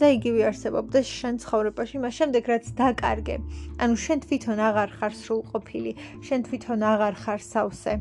და 0.01 0.07
იგივე 0.17 0.41
არსებობდეს 0.49 1.07
შენ 1.19 1.35
ცხოვრებაში, 1.45 2.01
მას 2.01 2.13
შემდეგ 2.19 2.43
რაც 2.51 2.65
დაკარგე. 2.79 3.35
ანუ 3.81 3.95
შენ 4.05 4.17
თვითონ 4.25 4.59
აღარ 4.69 4.89
ხარ 4.97 5.13
სრულყოფილი, 5.21 5.91
შენ 6.25 6.39
თვითონ 6.49 6.79
აღარ 6.91 7.13
ხარ 7.21 7.41
სავსე. 7.51 7.93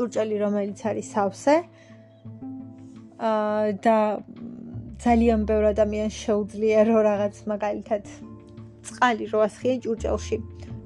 ჭურჭელი 0.00 0.36
რომელიც 0.40 0.80
არის 0.88 1.06
სავსე. 1.12 1.56
აა 3.20 3.64
და 3.84 3.96
ძალიან 5.04 5.40
ბევრ 5.48 5.64
ადამიანს 5.76 6.14
შეუძლია 6.24 6.80
რო 6.88 6.98
რაღაც 7.04 7.34
მაგალითად 7.52 8.04
წყალი 8.88 9.24
რო 9.32 9.40
ასხიე 9.44 9.74
ჭურჭელში 9.84 10.36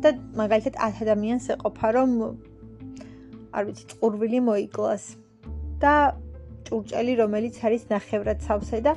და 0.02 0.10
მაგალითად 0.38 0.74
10 0.82 1.02
ადამიანს 1.06 1.46
ეყოფა 1.54 1.88
რომ 1.94 2.10
არ 3.54 3.62
ვიცი, 3.70 3.84
წყურვილი 3.94 4.40
მოიკლას 4.50 5.04
და 5.82 5.94
ჭურჭელი, 6.66 7.14
რომელიც 7.22 7.54
არის 7.66 7.82
ნახევრად 7.94 8.42
სავსე 8.42 8.78
და 8.86 8.92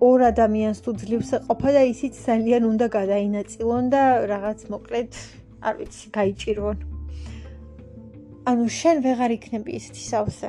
ორ 0.00 0.20
ადამიანს 0.32 0.78
თუ 0.84 0.90
ძლივს 1.00 1.30
ეყოფა 1.38 1.70
და 1.76 1.82
ისიც 1.92 2.14
ძალიან 2.24 2.62
უნდა 2.72 2.86
გადაინაწილონ 2.98 3.84
და 3.94 4.02
რაღაც 4.32 4.68
მოკლედ, 4.72 5.10
არ 5.64 5.74
ვიცი, 5.80 6.06
გაიჭირონ. 6.16 6.93
ანუ 8.44 8.64
შენ 8.68 8.98
ვეღარ 9.04 9.32
იქნები 9.38 9.72
ისეთი 9.80 10.02
სავსე. 10.04 10.48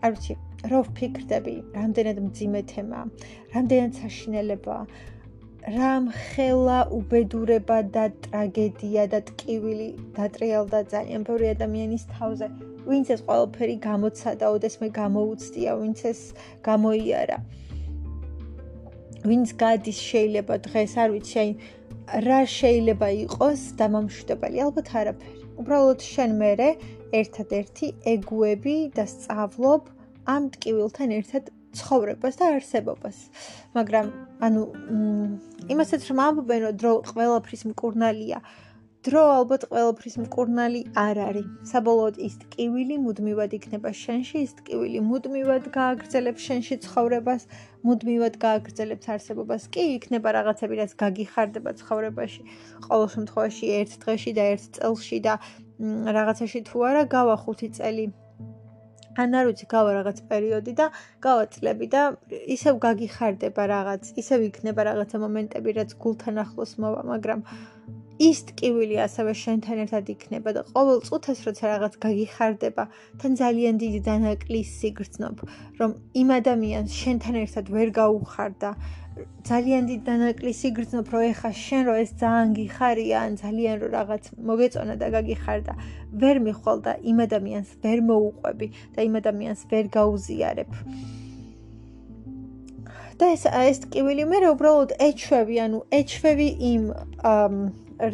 არ 0.00 0.14
ვიცი, 0.16 0.34
რო 0.72 0.78
ვფიქრდები, 0.86 1.52
რამდენად 1.76 2.18
მძიმე 2.26 2.60
თემაა, 2.72 3.04
რამდენად 3.54 3.92
საშინელებაა. 4.00 4.84
რამ 5.76 6.06
ხელა 6.10 6.78
უბედურება 6.98 7.78
და 7.94 8.04
ტრაგედია 8.24 9.04
და 9.12 9.20
ტკივილი 9.28 9.88
დატრიალდა 10.16 10.80
ძალიან 10.94 11.26
ბევრი 11.28 11.46
ადამიანის 11.54 12.04
თავზე. 12.16 12.48
ვინც 12.88 13.06
ეს 13.14 13.20
ყველაფერი 13.28 13.76
გამოცადა, 13.88 14.44
ოდესმე 14.56 14.88
გამოუცდია, 15.02 15.70
ვინც 15.82 15.98
ეს 16.12 16.20
გამოიარა. 16.64 17.38
ვინც 19.28 19.48
გადის 19.62 19.98
შეიძლება 20.08 20.54
დღეს, 20.66 20.92
არ 20.96 21.08
ვიცი, 21.14 21.36
აი 21.44 21.50
რა 22.26 22.40
შეიძლება 22.58 23.08
იყოს 23.28 23.60
დამამშვიდებელი, 23.78 24.58
ალბათ 24.66 24.88
არაფერი. 25.00 25.42
უბრალოდ 25.60 26.00
შენ 26.00 26.30
მეરે 26.40 26.68
ერთადერთი 27.20 27.86
ეგუები 28.14 28.76
და 28.96 29.04
სწავლობ 29.14 29.90
ამ 30.34 30.48
ტკივილთან 30.54 31.14
ერთად 31.18 31.50
ცხოვრებას 31.76 32.36
და 32.40 32.48
არსებობას. 32.56 33.18
მაგრამ 33.76 34.06
ანუ 34.46 34.62
იმასაც 35.74 36.02
რომ 36.08 36.18
ამბობენ 36.26 36.60
რომ 36.66 36.74
დრო 36.80 36.92
ყველაფრის 37.12 37.62
მკურნალია. 37.72 38.38
დრო 39.02 39.22
ალბათ 39.34 39.64
ყველაფრის 39.66 40.16
მკურნალი 40.22 40.80
არ 40.94 41.18
არის. 41.28 41.46
საბოლოოდ 41.70 42.18
ის 42.26 42.34
ტკივილი 42.42 42.96
მუდმივად 43.02 43.56
იქნება 43.58 43.90
შენში, 44.02 44.42
ის 44.46 44.52
ტკივილი 44.58 45.00
მუდმივად 45.08 45.64
გააგრძელებს 45.74 46.44
შენში 46.46 46.76
ცხოვრებას, 46.84 47.42
მუდმივად 47.82 48.38
გააგრძელებს 48.44 49.06
არსებობას. 49.14 49.66
კი, 49.74 49.82
იქნება 49.98 50.28
რაღაცები, 50.38 50.74
რაც 50.82 50.92
გაგიხარდება 51.02 51.70
ცხოვრებაში. 51.82 52.42
ყოველ 52.86 53.08
შემთხვევაში 53.14 53.66
ერთ 53.80 53.92
დღეში 54.06 54.32
და 54.38 54.44
ერთ 54.54 54.62
წელში 54.78 55.18
და 55.26 55.34
რაღაცაში 56.16 56.60
თუ 56.68 56.84
არა 56.88 57.02
გავა 57.14 57.36
5 57.46 57.72
წელი 57.78 58.04
ან 59.22 59.36
არ 59.36 59.48
ვიცი 59.50 59.66
გავა 59.68 59.90
რაღაც 59.98 60.18
პერიოდი 60.28 60.72
და 60.80 60.86
გავა 61.24 61.44
წლები 61.54 61.86
და 61.94 62.02
ისევ 62.56 62.80
გაგიხარდება 62.84 63.62
რაღაც, 63.74 64.12
ისევ 64.22 64.48
იქნება 64.48 64.88
რაღაცა 64.88 65.20
მომენტები, 65.24 65.76
რაც 65.78 65.90
გულთან 66.00 66.40
ახლოს 66.44 66.72
მოვა, 66.80 67.02
მაგრამ 67.12 67.44
ის 68.22 68.38
ტკივილი 68.48 68.96
ასევე 69.02 69.32
შენთან 69.42 69.78
ერთად 69.84 70.08
იქნება 70.14 70.50
და 70.56 70.62
ყოველ 70.72 70.98
წუთას 71.08 71.38
როცა 71.46 71.64
რაღაც 71.74 71.94
გაგიხარდება, 72.04 72.84
თან 73.20 73.32
ძალიან 73.42 73.74
დიდი 73.82 74.00
დანაკლისი 74.08 74.88
გრძნობ, 74.98 75.36
რომ 75.80 75.90
იმ 76.22 76.28
ადამიანს 76.40 76.92
შენთან 77.02 77.36
ერთად 77.44 77.64
ვერ 77.76 77.88
გაუხარდა. 78.00 78.70
ძალიან 79.48 79.82
დიდი 79.90 80.04
დანაკლისი 80.06 80.68
გრძნობ, 80.76 81.06
რომ 81.12 81.22
ეხა 81.32 81.50
შენ 81.62 81.82
რო 81.88 81.94
ეს 82.02 82.10
ძალიან 82.22 82.50
გიხარია, 82.58 83.16
ან 83.26 83.32
ძალიან 83.42 83.76
რო 83.82 83.88
რაღაც 83.98 84.24
მოგეწონა 84.48 84.94
და 85.02 85.06
გაგიხარდა, 85.16 85.72
ვერ 86.22 86.36
მიხვალ 86.46 86.78
და 86.86 86.92
იმ 87.10 87.18
ადამიანს 87.26 87.70
ვერ 87.84 87.98
მოუყვები 88.08 88.66
და 88.94 89.00
იმ 89.08 89.14
ადამიანს 89.22 89.60
ვერ 89.72 89.84
გაუზიარებ. 89.98 90.70
და 93.22 93.26
ეს 93.36 93.44
ეს 93.46 93.78
ტკივილი 93.86 94.24
მე 94.26 94.38
უბრალოდ 94.50 94.90
ეჩვევი, 94.98 95.56
ანუ 95.64 95.78
ეჩვევი 95.94 96.48
იმ 96.72 96.82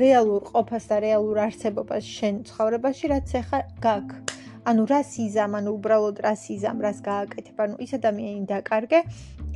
რეალურ 0.03 0.43
ყოფას 0.53 0.85
და 0.91 0.97
რეალურ 1.07 1.37
არსებობას 1.49 2.05
შენ 2.05 2.35
ცხოვრებაში, 2.49 3.05
რაც 3.15 3.29
ახლა 3.41 3.61
გაქვს. 3.81 4.38
ანუ 4.69 4.85
რას 4.91 5.11
იზამ, 5.25 5.53
ანუ 5.59 5.71
უბრალოდ 5.79 6.17
რას 6.25 6.43
იზამ, 6.53 6.81
რას 6.85 6.99
გააკეთებ, 7.05 7.61
ანუ 7.65 7.77
ის 7.85 7.93
ადამიანი 7.97 8.43
დაკარგე, 8.51 9.01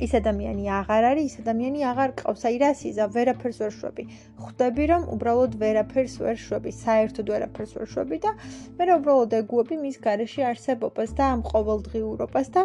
ის 0.01 0.11
ადამიანი 0.19 0.63
აღარ 0.79 1.03
არის, 1.11 1.25
ის 1.29 1.35
ადამიანი 1.43 1.85
აღარ 1.91 2.13
ყავს, 2.21 2.45
აი 2.49 2.55
რას 2.63 2.79
იზამ, 2.89 3.11
ვერაფერს 3.13 3.59
ვერ 3.61 3.73
შვები. 3.77 4.03
ხვდები 4.41 4.83
რომ 4.91 5.03
უბრალოდ 5.13 5.51
ვერაფერს 5.61 6.15
ვერ 6.23 6.37
შვები, 6.45 6.71
საერთოდ 6.81 7.29
ვერაფერს 7.33 7.75
ვერ 7.77 7.87
შვები 7.93 8.17
და 8.25 8.31
მე 8.79 8.83
რა 8.89 8.93
უბრალოდ 9.03 9.37
ეგუები 9.43 9.75
მის 9.83 9.97
გარეშე 10.01 10.41
არსებობას 10.49 11.13
და 11.13 11.23
ამ 11.37 11.45
ყოველდღიურობას 11.51 12.47
და 12.57 12.61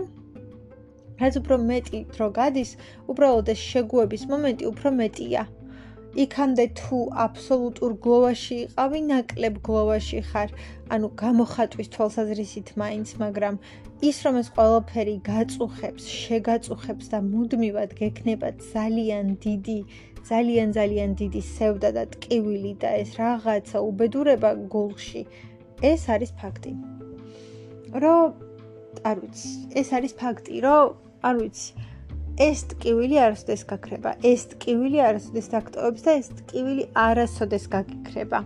რაც 1.21 1.35
უფრო 1.43 1.55
მეტი 1.69 2.01
დრო 2.15 2.29
გადის, 2.33 2.71
უბრალოდ 3.13 3.47
ეს 3.53 3.61
შეგუების 3.75 4.23
მომენტი 4.33 4.65
უფრო 4.73 4.89
მეტია. 5.03 5.43
იქამდე 6.17 6.65
თუ 6.79 6.99
აბსოლუტურ 7.25 7.93
გლოვაში 8.05 8.57
იყავი, 8.65 9.01
ნაკლებ 9.09 9.57
გლოვაში 9.67 10.21
ხარ, 10.31 10.55
ანუ 10.95 11.09
გამოხატვის 11.23 11.89
თვალსაზრისით 11.95 12.69
მაინც, 12.81 13.09
მაგრამ 13.21 13.59
ის 14.09 14.17
რომ 14.25 14.35
ეს 14.41 14.49
ყველაფერი 14.57 15.17
გაწუხებს, 15.29 16.05
შეგაწუხებს 16.09 17.07
და 17.13 17.19
მუდმივად 17.29 17.91
გექნება 18.01 18.49
ძალიან 18.73 19.37
დიდი, 19.45 19.79
ძალიან 20.31 20.69
ძალიან 20.79 21.11
დიდი 21.21 21.43
სევდა 21.55 21.91
და 21.99 22.05
ტკივილი 22.15 22.73
და 22.81 22.91
ეს 23.03 23.11
რაღაცა 23.21 23.79
უბედურება 23.91 24.51
გულში, 24.73 25.23
ეს 25.83 26.03
არის 26.09 26.33
ფაქტი. 26.41 26.73
რომ 27.89 28.33
არ 29.05 29.17
ვიცი, 29.23 29.51
ეს 29.81 29.89
არის 29.97 30.13
ფაქტი, 30.21 30.55
რომ 30.65 30.85
არ 31.23 31.35
ვიცი 31.41 31.71
ეს 32.39 32.61
ტკივილი 32.71 33.17
არასოდეს 33.19 33.63
გაქრება. 33.67 34.11
ეს 34.23 34.43
ტკივილი 34.53 34.99
არასოდეს 35.03 35.47
დაქტოვებს 35.55 36.03
და 36.07 36.13
ეს 36.21 36.29
ტკივილი 36.39 36.85
არასოდეს 36.95 37.65
გაგიქრება. 37.73 38.41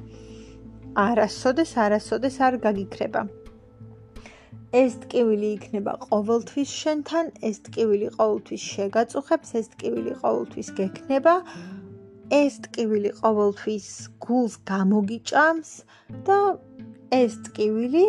არასოდეს, 1.06 1.72
არასოდეს 1.84 2.36
არ 2.46 2.54
გაგიქრება. 2.64 3.22
ეს 4.72 4.92
ტკივილი 5.02 5.48
იქნება 5.56 5.92
ყოველთვის 6.08 6.70
შენთან, 6.82 7.26
ეს 7.48 7.56
ტკივილი 7.68 8.08
ყოველთვის 8.16 8.62
შეგაწუხებს, 8.72 9.48
ეს 9.60 9.66
ტკივილი 9.76 10.12
ყოველთვის 10.24 10.68
გექნება. 10.80 11.34
ეს 12.32 12.54
ტკივილი 12.64 13.10
ყოველთვის 13.20 13.86
გულს 14.24 14.54
გამოგიჭამს 14.72 15.70
და 16.24 16.38
ეს 17.12 17.32
ტკივილი 17.44 18.06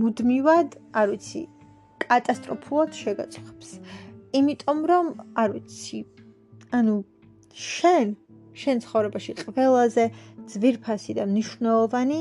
მუდმივად, 0.00 0.68
არ 0.96 1.06
ვიცი, 1.12 1.42
კატასტროფულად 2.08 2.90
შეგაწუხებს. 3.02 3.70
იმიტომ 4.32 4.80
რომ 4.90 5.06
არ 5.40 5.48
ვიცი 5.54 6.00
ანუ 6.78 6.96
შენ 7.68 8.16
შენ 8.58 8.76
ცხოვრებაში 8.84 9.32
ყველაზე 9.44 10.04
ძვირფასი 10.50 11.12
და 11.18 11.24
მნიშვნელოვანი 11.30 12.20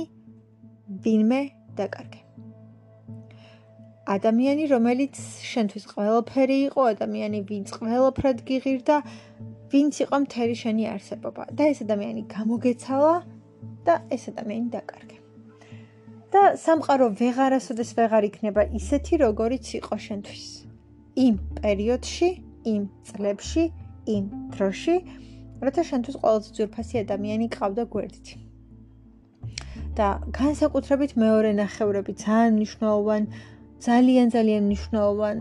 ვინმე 1.04 1.42
დაკარგე 1.80 2.28
ადამიანი, 4.08 4.68
რომელიც 4.72 5.20
შენთვის 5.44 5.86
ყველაფერი 5.92 6.58
იყო, 6.72 6.82
ადამიანი, 6.96 7.40
ვინც 7.50 7.74
ყველაფრად 7.76 8.38
გიღირდა, 8.48 8.98
ვინც 9.72 10.00
იყო 10.08 10.16
მთელი 10.24 10.56
შენი 10.64 10.84
არსებობა 10.96 11.44
და 11.52 11.64
ეს 11.72 11.84
ადამიანი 11.84 12.24
გამოგეცალა 12.32 13.16
და 13.84 13.96
ეს 14.16 14.24
ადამიანი 14.32 14.68
დაკარგე. 14.72 15.18
და 16.28 16.42
სამყარო 16.60 17.08
ვეღარასოდეს 17.20 17.92
ვეღარ 17.98 18.24
იქნება 18.28 18.62
ისეთი, 18.80 19.14
როგორიც 19.24 19.66
იყო 19.80 19.96
შენთვის. 19.96 20.67
იმ 21.18 21.36
პერიოდში, 21.58 22.30
იმ 22.74 22.84
წლებში, 23.10 23.64
იმ 24.16 24.24
დროში, 24.54 24.96
როცა 25.66 25.82
შენთვის 25.90 26.16
ყველაზე 26.22 26.50
ძვირფასი 26.58 26.96
ადამიანი 27.06 27.48
ყავდა 27.58 27.84
გვერდით. 27.94 28.28
და 29.98 30.08
განსაკუთრებით 30.30 31.12
მეორე 31.18 31.52
ნახევრები 31.58 32.14
ძალიან 32.22 32.52
მნიშვნელოვან 32.58 33.24
ძალიან 33.88 34.28
ძალიან 34.36 34.64
მნიშვნელოვან 34.70 35.38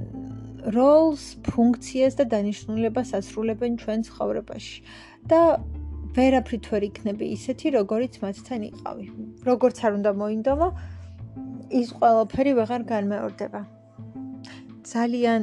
როლს, 0.77 1.25
ფუნქციას 1.49 2.15
და 2.19 2.25
დანიშნულებას 2.33 3.09
ასრულებენ 3.19 3.73
ჩვენ 3.83 4.01
ცხოვრებაში. 4.09 4.79
და 5.31 5.41
ვერაფრით 6.17 6.65
ვერ 6.73 6.83
იქნები 6.89 7.25
ისეთი, 7.37 7.67
როგორიც 7.79 8.15
მათთან 8.25 8.61
იყავი. 8.71 9.07
როგორც 9.49 9.77
არ 9.85 9.93
უნდა 9.99 10.11
მოინდომო, 10.23 10.69
ის 11.81 11.89
ყველაფერი 11.99 12.53
ვეღარ 12.59 12.83
განმეორდება. 12.93 13.61
ძალიან 14.93 15.41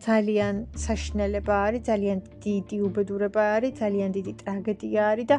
ძალიან 0.00 0.54
საშნელება 0.84 1.54
არის, 1.66 1.82
ძალიან 1.90 2.18
დიდი 2.44 2.76
უბედურება 2.88 3.42
არის, 3.56 3.72
ძალიან 3.82 4.10
დიდი 4.16 4.32
ტრაგედია 4.42 5.00
არის 5.12 5.26
და 5.32 5.36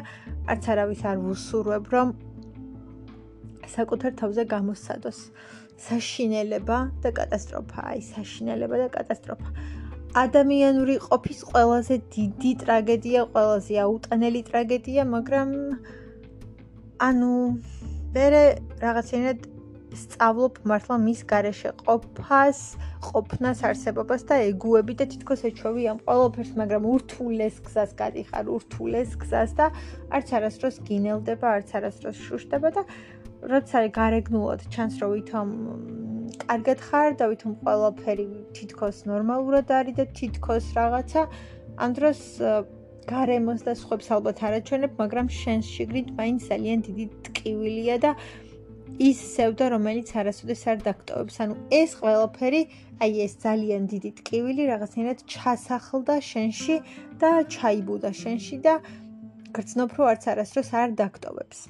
არც 0.52 0.64
არავის 0.72 1.02
არ 1.10 1.16
ვუსურვებ, 1.26 1.84
რომ 1.94 2.08
საკუთარ 3.74 4.12
თავზე 4.20 4.42
გამოსცადოს 4.54 5.18
საშინელება 5.88 6.78
და 7.02 7.10
კატასტროფა, 7.18 7.78
აი 7.90 8.00
საშინელება 8.14 8.76
და 8.82 8.88
კატასტროფა. 8.96 9.48
ადამიანური 10.22 10.94
ყოფის 11.08 11.38
ყველაზე 11.50 11.94
დიდი 12.16 12.52
ტრაგედია, 12.62 13.20
ყველაზე 13.32 13.74
აუტანელი 13.84 14.40
ტრაგედია, 14.48 15.02
მაგრამ 15.14 15.48
ანუ 17.08 17.32
მე 18.14 18.26
რაღაცინად 18.84 19.38
სწავლობ 19.92 20.58
მართლა 20.68 20.96
მის 21.04 21.20
garaშე 21.30 21.70
ყოფას, 21.84 22.60
ყოფნას, 23.06 23.62
არსებობას 23.68 24.22
და 24.28 24.38
ეგუები 24.48 24.94
და 25.00 25.06
თითქოს 25.12 25.44
ეჩვევი 25.48 25.82
ამ 25.92 25.98
ყოველფერს, 26.08 26.52
მაგრამ 26.60 26.82
ურთულეს 26.92 27.56
გზას 27.66 27.92
გადიხარ, 28.00 28.44
ურთულეს 28.56 29.10
გზას 29.22 29.50
და 29.58 29.66
არც 30.16 30.28
არასდროს 30.38 30.76
გინელდება, 30.88 31.46
არც 31.56 31.68
არასდროს 31.76 32.18
შუშტება 32.26 32.68
და 32.76 32.82
როცა 33.52 33.78
გარეგნულად 33.98 34.60
ჩანს 34.72 34.94
რომ 35.02 35.10
ვითომ 35.16 35.48
კარგად 36.46 36.78
ხარ 36.88 37.10
და 37.18 37.24
ვითომ 37.32 37.52
ყველაფერი 37.62 38.26
თითქოს 38.56 39.02
ნორმალურად 39.10 39.66
არის 39.78 39.96
და 39.98 40.04
თითქოს 40.18 40.66
რაღაცა 40.78 41.22
ამ 41.82 41.90
დროს 41.98 42.20
გარემოს 43.10 43.66
და 43.66 43.74
სხვებს 43.74 44.08
ალბათ 44.14 44.38
არაჩვენებ, 44.46 44.92
მაგრამ 45.02 45.26
შენს 45.34 45.66
შიგნით 45.74 46.08
მაინც 46.18 46.40
ძალიან 46.50 46.78
დიდი 46.86 47.04
ტკივილია 47.26 47.96
და 48.04 48.10
ის 49.00 49.18
სევდა, 49.34 49.68
რომელიც 49.72 50.08
არასოდეს 50.20 50.62
არ 50.68 50.78
დაგტოვებს. 50.86 51.36
ანუ 51.42 51.54
ეს 51.72 51.90
ყველაფერი, 52.00 52.62
აი 53.02 53.12
ეს 53.26 53.32
ძალიან 53.44 53.82
დიდი 53.92 54.10
ტკივილი 54.20 54.62
რაღაცნაირად 54.72 55.18
ჩასახლდა 55.32 56.16
შენში 56.20 56.76
და 57.20 57.30
ჩაიბუდა 57.54 58.10
შენში 58.22 58.56
და 58.66 58.74
გრძნობ 59.56 59.90
რო 59.96 60.04
არც 60.12 60.22
არასდროს 60.32 60.70
არ 60.82 60.90
დაგტოვებს. 61.00 61.60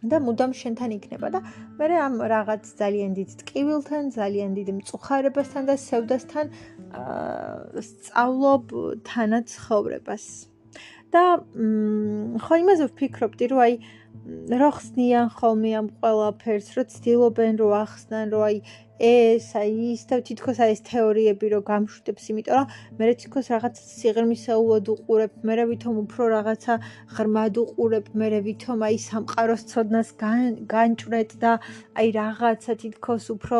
და 0.00 0.16
მუდამ 0.16 0.52
შენთან 0.56 0.90
იქნება 0.96 1.28
და 1.28 1.40
მე 1.76 1.96
ამ 2.00 2.14
რაღაც 2.24 2.64
ძალიან 2.80 3.12
დიდ 3.20 3.30
ტკივილთან, 3.44 4.04
ძალიან 4.16 4.50
დიდ 4.56 4.68
მწუხარებასთან 4.80 5.62
და 5.68 5.74
სევდასთან 5.76 6.46
აა 6.96 7.84
სწავლობ 7.84 8.64
თანაცხოვრებას. 9.04 10.24
და 11.10 11.22
ხო 12.44 12.54
იმაზე 12.62 12.84
ვფიქრობდი, 12.90 13.44
რომ 13.50 13.60
აი 13.66 13.74
რა 14.60 14.70
ხსნიან 14.76 15.28
ხოლმე 15.38 15.70
ამ 15.80 15.88
ყველაფერს, 16.02 16.68
რომ 16.76 16.86
ცდილობენ 16.94 17.52
რომ 17.60 17.72
ახსნან, 17.80 18.26
რომ 18.34 18.42
აი 18.50 18.56
ეს 19.00 19.56
აი 19.56 19.96
ის 19.96 20.02
და 20.12 20.20
თითქოს 20.20 20.58
აი 20.60 20.76
ეს 20.76 20.80
თეორიები 20.84 21.46
რო 21.56 21.60
გამშვიდებს, 21.64 22.24
იმიტომ 22.30 22.56
რომ 22.60 22.66
მე 23.00 23.04
თითქოს 23.16 23.46
რაღაც 23.48 23.74
სიღრმისეულად 23.80 24.84
უყურებ, 24.92 25.32
მე 25.40 25.64
ვითომ 25.70 25.94
უფრო 26.04 26.22
რაღაცა 26.36 26.74
ღრმად 27.16 27.54
უყურებ, 27.64 28.06
მე 28.12 28.28
ვითომ 28.44 28.84
აი 28.84 28.96
სამყაროს 29.00 29.62
ცოდნას 29.72 30.08
განჭრეთ 30.20 31.30
და 31.40 31.52
აი 31.96 32.08
რაღაცა 32.20 32.72
თითქოს 32.82 33.24
უფრო 33.34 33.58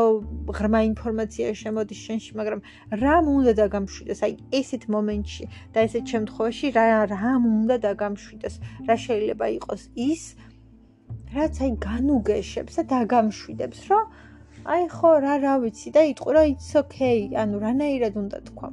ღრმა 0.61 0.81
ინფორმაცია 0.93 1.57
შემოდის 1.57 2.01
შენში, 2.05 2.31
მაგრამ 2.37 2.61
რამ 3.01 3.25
უნდა 3.33 3.53
დაგამშვიდეს 3.65 4.21
აი 4.29 4.33
ესეთ 4.61 4.85
მომენტში 4.93 5.45
და 5.73 5.79
ესეთ 5.89 6.05
შემთხვევაში 6.13 6.67
რა 6.77 6.87
რამ 7.17 7.43
უნდა 7.49 7.77
დაგამშვიდეს? 7.89 8.55
რა 8.85 8.97
შეიძლება 9.09 9.47
იყოს 9.57 9.89
ის 9.97 10.23
რაც 11.35 11.55
აი 11.65 11.73
განუგეშებს 11.87 12.75
და 12.79 12.83
დაგამშვიდებს, 12.93 13.81
რომ 13.91 14.05
აი 14.75 14.85
ხო 14.95 15.11
რა 15.25 15.35
რა 15.45 15.55
ვიცი 15.65 15.91
და 15.97 16.03
იტყვი 16.13 16.33
რომ 16.37 16.47
it's 16.53 16.71
okay, 16.83 17.19
ანუ 17.43 17.57
რანაირად 17.65 18.15
უნდა 18.23 18.39
თქვა. 18.51 18.69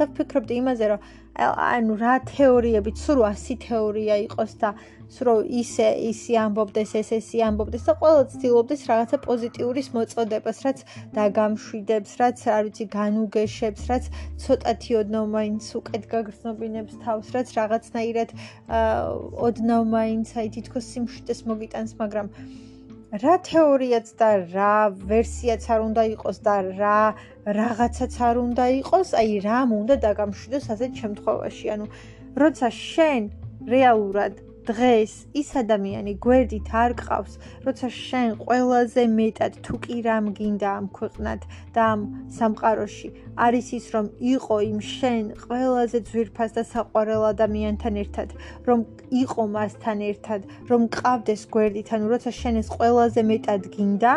და 0.00 0.06
ვფიქრობდი 0.10 0.54
იმაზე 0.62 0.84
რომ 0.90 1.00
ანუ 1.44 1.94
რა 2.02 2.14
თეორიები, 2.32 2.90
სულ 3.04 3.20
100 3.28 3.56
თეორია 3.66 4.14
იყოს 4.26 4.52
და 4.62 4.68
სულ 5.10 5.42
ისე 5.60 5.88
ისი 6.06 6.36
ამბობდეს, 6.38 6.94
ეს 7.00 7.08
ესი 7.18 7.42
ამბობდეს 7.48 7.84
და 7.88 7.94
ყველა 7.98 8.22
ცდილობდეს 8.30 8.82
რაღაცა 8.90 9.18
პოზიტიურის 9.26 9.88
მოწოდებას, 9.96 10.58
რაც 10.66 10.78
დაგამშვიდებს, 11.18 12.12
რაც 12.20 12.38
არ 12.54 12.62
ვიცი, 12.68 12.84
განუგეშებს, 12.94 13.82
რაც 13.90 14.04
ცოტათი 14.44 14.92
ოდნავ 15.00 15.26
მაინც 15.34 15.70
უკეთ 15.80 16.04
გაგრძნობინებს 16.14 16.94
თავს, 17.02 17.26
რაც 17.34 17.48
რაღაცნაირად 17.58 18.30
ოდნავ 19.50 19.82
მაინც 19.96 20.34
აი 20.38 20.48
თითქოს 20.56 20.90
სიმშვიდეს 20.94 21.40
მოგიტანს, 21.50 21.92
მაგრამ 21.98 22.28
რა 23.10 23.34
თეორიაც 23.42 24.06
და 24.14 24.28
რა 24.54 24.74
ვერსიაც 25.10 25.62
არ 25.74 25.80
უნდა 25.90 26.02
იყოს 26.14 26.38
და 26.46 26.54
რა 26.78 27.00
რაღაცაც 27.58 28.14
არ 28.22 28.36
უნდა 28.46 28.66
იყოს, 28.78 29.08
აი 29.18 29.30
რამ 29.42 29.74
უნდა 29.74 29.94
დაგამშვიდოს 30.06 30.66
ასეთ 30.70 30.92
შემთხვევაში. 31.02 31.66
ანუ 31.74 31.86
როცა 32.38 32.68
შენ 32.70 33.22
რეალურად 33.66 34.38
დღეს 34.70 35.12
ის 35.40 35.48
ადამიანი 35.62 36.12
გვერდით 36.24 36.68
არ 36.82 36.92
ყავს, 37.00 37.32
როცა 37.66 37.88
შენ 37.94 38.28
ყველაზე 38.42 39.02
მეტად 39.18 39.52
თუ 39.66 39.74
კი 39.84 39.96
რამ 40.06 40.26
გინდა 40.38 40.68
ამ 40.78 40.86
ქვეყნად 40.98 41.40
და 41.74 41.80
ამ 41.94 42.00
სამყაროში. 42.38 43.08
არის 43.46 43.66
ის 43.78 43.86
რომ 43.94 44.06
იყო 44.34 44.56
იმ 44.70 44.78
შენ 44.94 45.24
ყველაზე 45.44 45.98
ძვირფას 46.10 46.50
და 46.56 46.62
საყვარელ 46.72 47.22
ადამიანთან 47.32 47.94
ერთად, 48.04 48.28
რომ 48.68 48.80
იყო 49.22 49.42
მასთან 49.56 49.98
ერთად, 50.12 50.40
რომ 50.70 50.82
ყავდეს 50.98 51.42
გვერდით, 51.54 51.88
ანუ 51.94 52.06
როცა 52.14 52.30
შენ 52.40 52.54
ეს 52.62 52.68
ყველაზე 52.76 53.20
მეტად 53.32 53.62
გინდა 53.74 54.14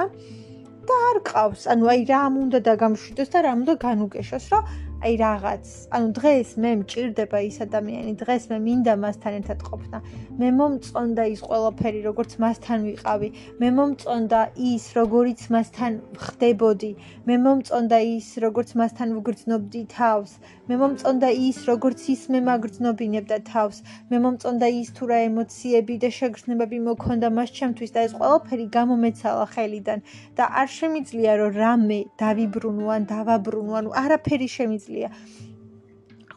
და 0.87 0.95
არ 1.09 1.17
ყავს, 1.29 1.61
ანუ 1.71 1.85
აი 1.93 2.01
რამ 2.11 2.33
უნდა 2.43 2.59
დაგამშვიდოს 2.67 3.29
და 3.33 3.39
რამ 3.47 3.59
უნდა 3.63 3.75
განუგეშოს, 3.87 4.45
რომ 4.51 4.63
აი 5.03 5.15
რაღაც, 5.19 5.65
ანუ 5.95 6.07
დღეს 6.15 6.49
მე 6.63 6.69
მჭირდება 6.79 7.39
ის 7.43 7.57
ადამიანი, 7.65 8.11
დღეს 8.23 8.43
მე 8.51 8.57
მინდა 8.63 8.93
მასთან 9.03 9.33
ერთად 9.39 9.59
ყოფნა. 9.67 9.97
მე 10.39 10.49
მომწონდა 10.59 11.23
ის 11.33 11.41
ყველაფერი, 11.43 11.99
როგორც 12.07 12.31
მასთან 12.43 12.79
ვიყავი. 12.87 13.29
მე 13.59 13.69
მომწონდა 13.77 14.41
ის, 14.71 14.83
როგორიც 14.95 15.41
მასთან 15.53 15.91
ხდებოდი. 16.23 16.91
მე 17.27 17.35
მომწონდა 17.43 17.99
ის, 18.15 18.27
როგორც 18.45 18.69
მასთან 18.79 19.09
ვგრძნობდი 19.19 19.81
თავს. 19.91 20.31
მე 20.71 20.75
მომწონდა 20.79 21.29
ის, 21.35 21.57
როგორც 21.67 21.99
ის 22.13 22.21
მე 22.31 22.39
მაგრძნობინებდა 22.47 23.37
თავს. 23.51 23.77
მე 24.07 24.17
მომწონდა 24.23 24.67
ის 24.79 24.89
თუ 24.95 25.03
რა 25.11 25.19
ემოციები 25.27 25.95
და 25.99 26.09
შეგრძნებები 26.19 26.77
მოქონდა 26.87 27.27
მას 27.37 27.49
ჩემთვის 27.59 27.91
და 27.91 27.99
ეს 28.07 28.13
ყველაფერი 28.19 28.65
გამომეცალა 28.77 29.45
ხელიდან 29.53 29.99
და 30.37 30.43
არ 30.63 30.69
შემიძლია 30.79 31.31
რომ 31.43 31.51
რამე 31.59 31.99
დავიბრუნო 32.23 32.85
ან 32.95 33.03
დავაბრუნო, 33.11 33.73
ანუ 33.79 33.89
არაფერი 34.03 34.47
შემიძლია 34.57 34.92
შეუძლია. 34.93 35.09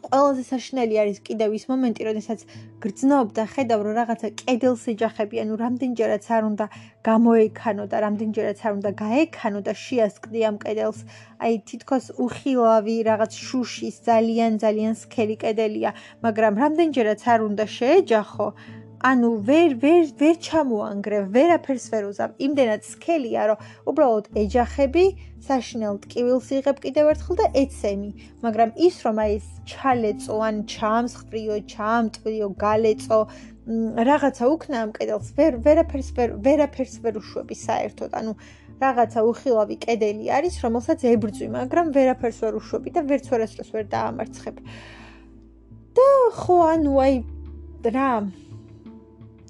ყველაზე 0.07 0.43
საშნელი 0.47 0.95
არის 1.03 1.17
კიდევ 1.27 1.49
ის 1.57 1.63
მომენტი, 1.67 2.01
როდესაც 2.07 2.39
გრძნობ 2.79 3.27
და 3.35 3.43
ხედავ, 3.53 3.79
რომ 3.83 3.93
რაღაცა 3.99 4.27
კედელს 4.39 4.83
ეჯახები, 4.93 5.35
ანუ 5.43 5.53
რამდენჯერაც 5.59 6.25
არ 6.31 6.43
უნდა 6.47 6.65
გამოექანო 7.03 7.83
და 7.91 7.97
რამდენჯერაც 8.05 8.59
არ 8.63 8.71
უნდა 8.77 8.91
გაექანო 9.03 9.59
და 9.67 9.73
შეასკდი 9.75 10.39
ამ 10.47 10.55
კედელს. 10.63 10.99
აი 11.43 11.53
თითქოს 11.67 12.05
უხილავი 12.23 12.95
რაღაც 13.09 13.31
შუშის 13.47 13.95
ძალიან 14.07 14.51
ძალიან 14.63 14.93
სქელი 14.95 15.35
კედელია, 15.43 15.91
მაგრამ 16.23 16.53
რამდენჯერაც 16.63 17.21
არ 17.27 17.39
უნდა 17.49 17.65
შეეჯახო, 17.77 18.47
ანუ 18.97 19.29
ვერ 19.45 19.77
ვერ 19.77 20.05
ვერ 20.17 20.35
ჩამოანგრევ, 20.41 21.25
ვერაფერს 21.29 21.85
ვერ 21.93 22.03
უზავ. 22.09 22.31
იმდენად 22.41 22.81
სქელია, 22.81 23.41
რომ 23.53 23.59
უბრალოდ 23.93 24.25
ეჯახები, 24.41 25.05
საშინელ 25.37 26.01
ტკივილს 26.01 26.49
იღებ 26.57 26.77
კიდევ 26.81 27.05
ერთხელ 27.13 27.35
და 27.37 27.47
ეცემი. 27.61 28.11
მაგრამ 28.41 28.69
ის 28.73 28.95
რომ 29.05 29.17
აი 29.21 29.31
ეს 29.37 29.47
ჩალეწო, 29.69 30.35
ან 30.47 30.55
ჩამსხვრიო, 30.65 31.55
ჩამტვიო, 31.69 32.47
გალეწო, 32.57 33.19
რაღაცა 34.09 34.43
უკნა 34.49 34.77
ამ 34.81 34.91
კედელს, 34.97 35.29
ვერ 35.37 35.53
ვერაფერს 35.61 36.09
ვერ 36.17 36.29
ვერაფერს 36.41 36.95
ვერ 37.03 37.21
უშვები 37.21 37.55
საერთოდ. 37.67 38.11
ანუ 38.17 38.31
რაღაცა 38.81 39.19
უხილავი 39.29 39.75
კედელი 39.77 40.25
არის, 40.37 40.55
რომელსაც 40.65 40.99
ებრძვი, 41.13 41.47
მაგრამ 41.53 41.93
ვერაფერს 41.93 42.39
ვერ 42.41 42.53
უშვები 42.61 42.89
და 42.97 43.01
ვერც 43.05 43.25
ვერასდროს 43.29 43.69
ვერ 43.77 43.85
დაამარცხებ. 43.93 44.55
და 45.97 46.09
ხო, 46.33 46.57
ანუ 46.73 46.93
აი 47.05 47.13
რა 47.93 48.11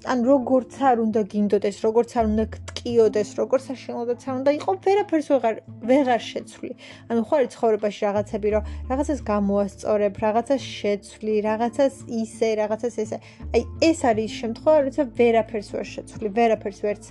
ან 0.06 0.22
როგორც 0.22 0.78
არ 0.78 1.00
უნდა 1.02 1.22
გინდოდეს, 1.32 1.76
როგორც 1.82 2.10
არ 2.18 2.24
უნდა 2.30 2.44
გტკიოდეს, 2.54 3.30
როგორც 3.34 3.62
საშინელოდაც 3.70 4.20
არ 4.30 4.34
უნდა 4.38 4.50
იყო, 4.58 4.70
ვერაფერს 4.84 5.28
ვეღარ 5.32 5.54
ვეღარ 5.90 6.22
შეცვლი. 6.22 6.70
ანუ 7.10 7.20
ხო 7.26 7.34
არის 7.38 7.50
ცხოვრებაში 7.54 8.00
რაღაცები, 8.06 8.48
რომ 8.54 8.62
რაღაცას 8.90 9.20
გამოასწორებ, 9.32 10.14
რაღაცას 10.22 10.62
შეცვლი, 10.78 11.34
რაღაცას 11.48 11.94
ისე, 12.22 12.48
რაღაცას 12.62 12.94
ესე. 13.02 13.18
აი 13.54 13.62
ეს 13.88 13.98
არის 14.06 14.30
შემთხვევა, 14.40 14.78
როცა 14.86 15.02
ვერაფერს 15.18 15.68
ვერ 15.74 15.86
შეცვლი, 15.94 16.28
ვერაფერს 16.38 16.80
ვერც 16.86 17.04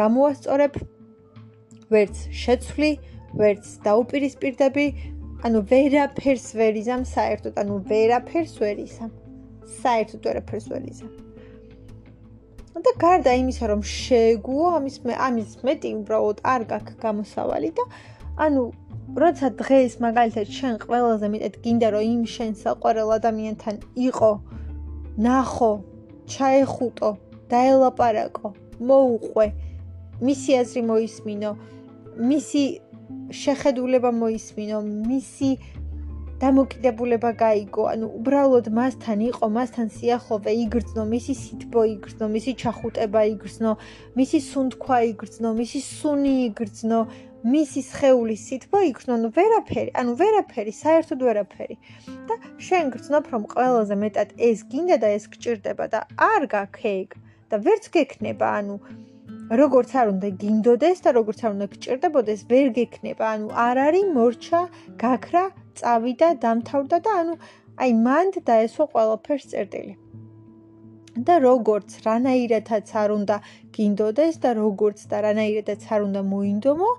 გამოასწორებ, 0.00 0.72
ვერც 1.92 2.16
შეცვლი, 2.32 2.90
ვერც 3.36 3.64
დაუპირისპირდები, 3.84 4.86
ანუ 5.44 5.58
ვერაფერს 5.68 6.46
ვერ 6.56 6.74
იზამ 6.80 7.02
საერთოდ, 7.04 7.54
ანუ 7.60 7.74
ვერაფერს 7.90 8.54
ვერ 8.62 8.76
იზამ. 8.88 9.12
საერთოდ 9.82 10.20
ვერაფერს 10.26 10.66
ვერ 10.72 10.84
იზამ. 10.92 11.31
და 12.80 12.92
გარდა 13.02 13.32
იმისა, 13.42 13.64
რომ 13.72 13.80
შეგუო, 13.84 14.66
ამის 14.78 14.96
მე 15.04 15.14
ამის 15.28 15.50
მეტი 15.66 15.90
უბრალოდ 16.00 16.38
არ 16.52 16.62
გაქვს 16.72 16.96
გამოსავალი 17.04 17.70
და 17.76 17.84
ანუ 18.40 18.62
როცა 19.12 19.48
დღეს 19.60 19.92
მაგალითად 20.00 20.46
შენ 20.56 20.74
ყველაზე 20.88 21.26
მეტად 21.34 21.54
გინდა 21.64 21.88
რომ 21.92 22.04
იმ 22.14 22.22
შენ 22.34 22.52
საყვარელ 22.62 23.10
ადამიანთან 23.18 23.76
იყო 24.08 24.30
ნახო, 25.20 25.72
ჩაეხუტო, 26.32 27.10
დაელაპარაკო, 27.52 28.48
მოუყვე, 28.88 29.46
მისი 30.24 30.52
აზრი 30.62 30.82
მოისმინო, 30.88 31.50
მისი 32.30 32.64
შეხედულება 33.42 34.10
მოისმინო, 34.16 34.78
მისი 35.12 35.50
დამოკიდებულება 36.42 37.30
გაიგო, 37.38 37.82
ანუ 37.92 38.06
უბრალოდ 38.18 38.66
მასთან 38.74 39.20
იყო, 39.30 39.46
მასთან 39.56 39.88
სიახლოვე 39.96 40.52
იგრძნო, 40.64 41.02
მისი 41.14 41.34
სითბო 41.42 41.82
იგრძნო, 41.94 42.26
მისი 42.34 42.52
ჩახუტება 42.62 43.22
იგრძნო, 43.32 43.72
მისი 44.18 44.38
სუნთქვა 44.50 44.98
იგრძნო, 45.12 45.52
მისი 45.60 45.80
სუნი 45.86 46.34
იგრძნო, 46.48 47.00
მისი 47.52 47.80
სხეულის 47.90 48.42
სითბო 48.48 48.80
იგრძნო, 48.90 49.12
ანუ 49.18 49.28
ვერაფერი, 49.38 49.90
ანუ 50.02 50.12
ვერაფერი, 50.18 50.72
საერთოდ 50.82 51.20
ვერაფერი. 51.26 51.76
და 52.26 52.34
შენ 52.66 52.84
გრძნობ, 52.94 53.24
რომ 53.32 53.42
ყველაზე 53.54 53.94
მეტად 54.02 54.28
ეს 54.48 54.58
გინდა 54.70 54.96
და 55.02 55.08
ეს 55.18 55.24
გჭირდება 55.30 55.86
და 55.94 56.00
არ 56.18 56.42
გაქეიგ 56.54 57.10
და 57.50 57.56
ვერც 57.66 57.84
გექნება, 57.94 58.46
ანუ 58.58 58.76
როგორც 59.62 59.90
არ 60.00 60.06
უნდა 60.14 60.28
გინდოდეს 60.42 60.98
და 61.04 61.10
როგორც 61.18 61.38
არ 61.44 61.50
უნდა 61.56 61.66
გჭირდებოდეს, 61.74 62.40
ვერ 62.50 62.66
გექნება, 62.78 63.24
ანუ 63.34 63.46
არ 63.66 63.76
არის 63.86 64.06
მორჩა, 64.16 64.60
გაქრა 65.02 65.44
წავიდა, 65.80 66.28
დამთავრდა 66.44 66.98
და 67.06 67.12
ანუ 67.22 67.34
აი 67.82 67.90
მანდ 68.06 68.34
დაესვა 68.48 68.84
ყველაფერს 68.94 69.46
წერტილი. 69.52 69.94
და 71.12 71.34
როგორც 71.44 71.94
რანაირადაც 72.08 72.88
არ 72.96 73.10
უნდა 73.12 73.36
გინდოდეს 73.76 74.36
და 74.44 74.50
როგორც 74.56 75.00
და 75.10 75.16
რანაირადაც 75.28 75.82
არ 75.92 76.00
უნდა 76.08 76.20
მოინდომო, 76.24 76.90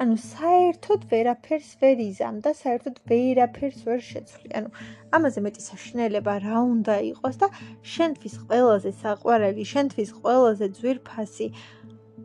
ანუ 0.00 0.14
საერთოდ 0.24 1.00
ვერაფერს 1.12 1.70
ვერ 1.82 2.00
იზამ 2.00 2.36
და 2.44 2.50
საერთოდ 2.56 2.96
ვერაფერს 3.12 3.80
ვერ 3.84 4.00
შეცვლი. 4.08 4.48
ანუ 4.56 4.68
ამაზე 5.12 5.40
მეტი 5.44 5.60
საშინელება 5.68 6.34
რა 6.46 6.58
უნდა 6.64 6.96
იყოს 7.12 7.36
და 7.42 7.48
შენთვის 7.92 8.34
ყველაზე 8.48 8.90
საყვარელი, 9.04 9.64
შენთვის 9.72 10.10
ყველაზე 10.16 10.66
ძვირფასი 10.80 11.46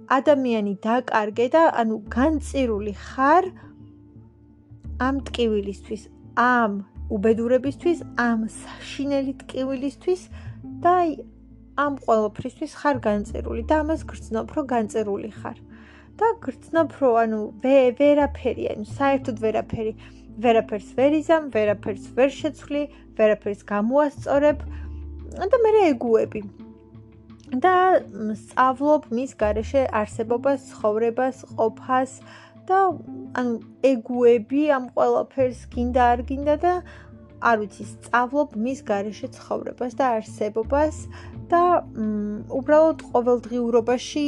ადამიანი 0.07 0.73
დაკარგე 0.87 1.47
და 1.51 1.63
ანუ 1.81 1.95
განწირული 2.07 2.93
ხარ 2.95 3.51
ამ 4.97 5.21
ტკივილისთვის, 5.27 6.03
ამ 6.41 6.71
უბედურებისთვის, 7.13 7.99
ამ 8.17 8.47
საშინელი 8.49 9.33
ტკივილისთვის 9.43 10.21
და 10.83 10.95
ამ 11.77 11.93
ყოველფრისთვის 12.01 12.71
ხარ 12.81 12.97
განწერული 13.05 13.63
და 13.69 13.81
ამას 13.85 14.01
გრძნობ, 14.09 14.47
რომ 14.57 14.65
განწერული 14.73 15.31
ხარ. 15.39 15.57
და 16.17 16.27
გრძნობ, 16.41 16.89
რომ 16.97 17.15
ანუ 17.21 17.39
ვერაფერი, 17.61 18.63
ანუ 18.73 18.85
საერთოდ 18.97 19.37
ვერაფერი, 19.37 19.91
ვერაფერს 20.41 20.89
ვერ 20.97 21.11
იზამ, 21.21 21.43
ვერაფერს 21.53 22.05
ვერ 22.17 22.29
შეცვლი, 22.33 22.81
ვერაფერს 23.17 23.61
გამოასწორებ 23.69 24.59
და 25.37 25.57
მე 25.61 25.71
ეგუები. 25.93 26.41
და 27.47 28.03
სწავლობ 28.35 29.07
მის 29.15 29.31
garaშე 29.39 29.87
არსებობას, 29.95 30.59
ცხოვრებას, 30.71 31.37
ყოფას 31.55 32.11
და 32.67 32.79
ანუ 33.39 33.53
ეგუები 33.91 34.61
ამ 34.77 34.85
ყველაფერს 34.95 35.61
გინდა 35.73 36.03
არ 36.13 36.21
გინდა 36.29 36.55
და 36.63 36.73
არ 37.37 37.57
ვიცი, 37.61 37.83
სწავლობ 37.93 38.55
მის 38.57 38.79
garaშე 38.87 39.27
ცხოვრებას 39.37 39.93
და 39.97 40.05
არსებობას 40.17 40.95
და 41.51 41.61
უბრალოდ 42.59 43.03
ყოველდღიურობაში 43.13 44.27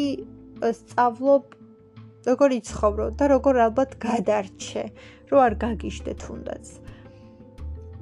სწავლობ 0.80 1.58
როგორ 2.30 2.50
იცხოვრო 2.60 3.06
და 3.18 3.26
როგორ 3.34 3.56
ალბათ 3.66 3.98
გადარჩე, 4.04 4.84
რომ 5.32 5.40
არ 5.48 5.54
გაგიშდე 5.64 6.14
თუნდაც. 6.22 6.66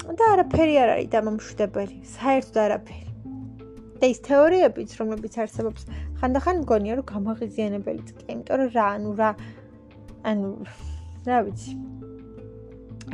და 0.07 0.23
არაფერი 0.33 0.75
არ 0.83 0.89
არის 0.95 1.09
დამამშვიდებელი, 1.13 1.97
საერთოდ 2.15 2.57
არაფერი. 2.65 3.11
და 3.97 4.05
ის 4.13 4.19
თეორიებიც, 4.27 4.89
რომლებიც 4.99 5.33
არსებობს, 5.41 5.83
ხანდახან 6.21 6.55
მგონია, 6.63 6.93
რომ 7.01 7.05
გამაღიზიანებელიც 7.11 8.09
კი, 8.13 8.23
იმიტომ 8.29 8.57
რომ 8.61 8.69
რა, 8.77 8.85
ანუ 8.97 9.11
რა 9.17 9.29
ანუ 10.23 10.49
რა 11.27 11.39
ვიცი. 11.45 11.71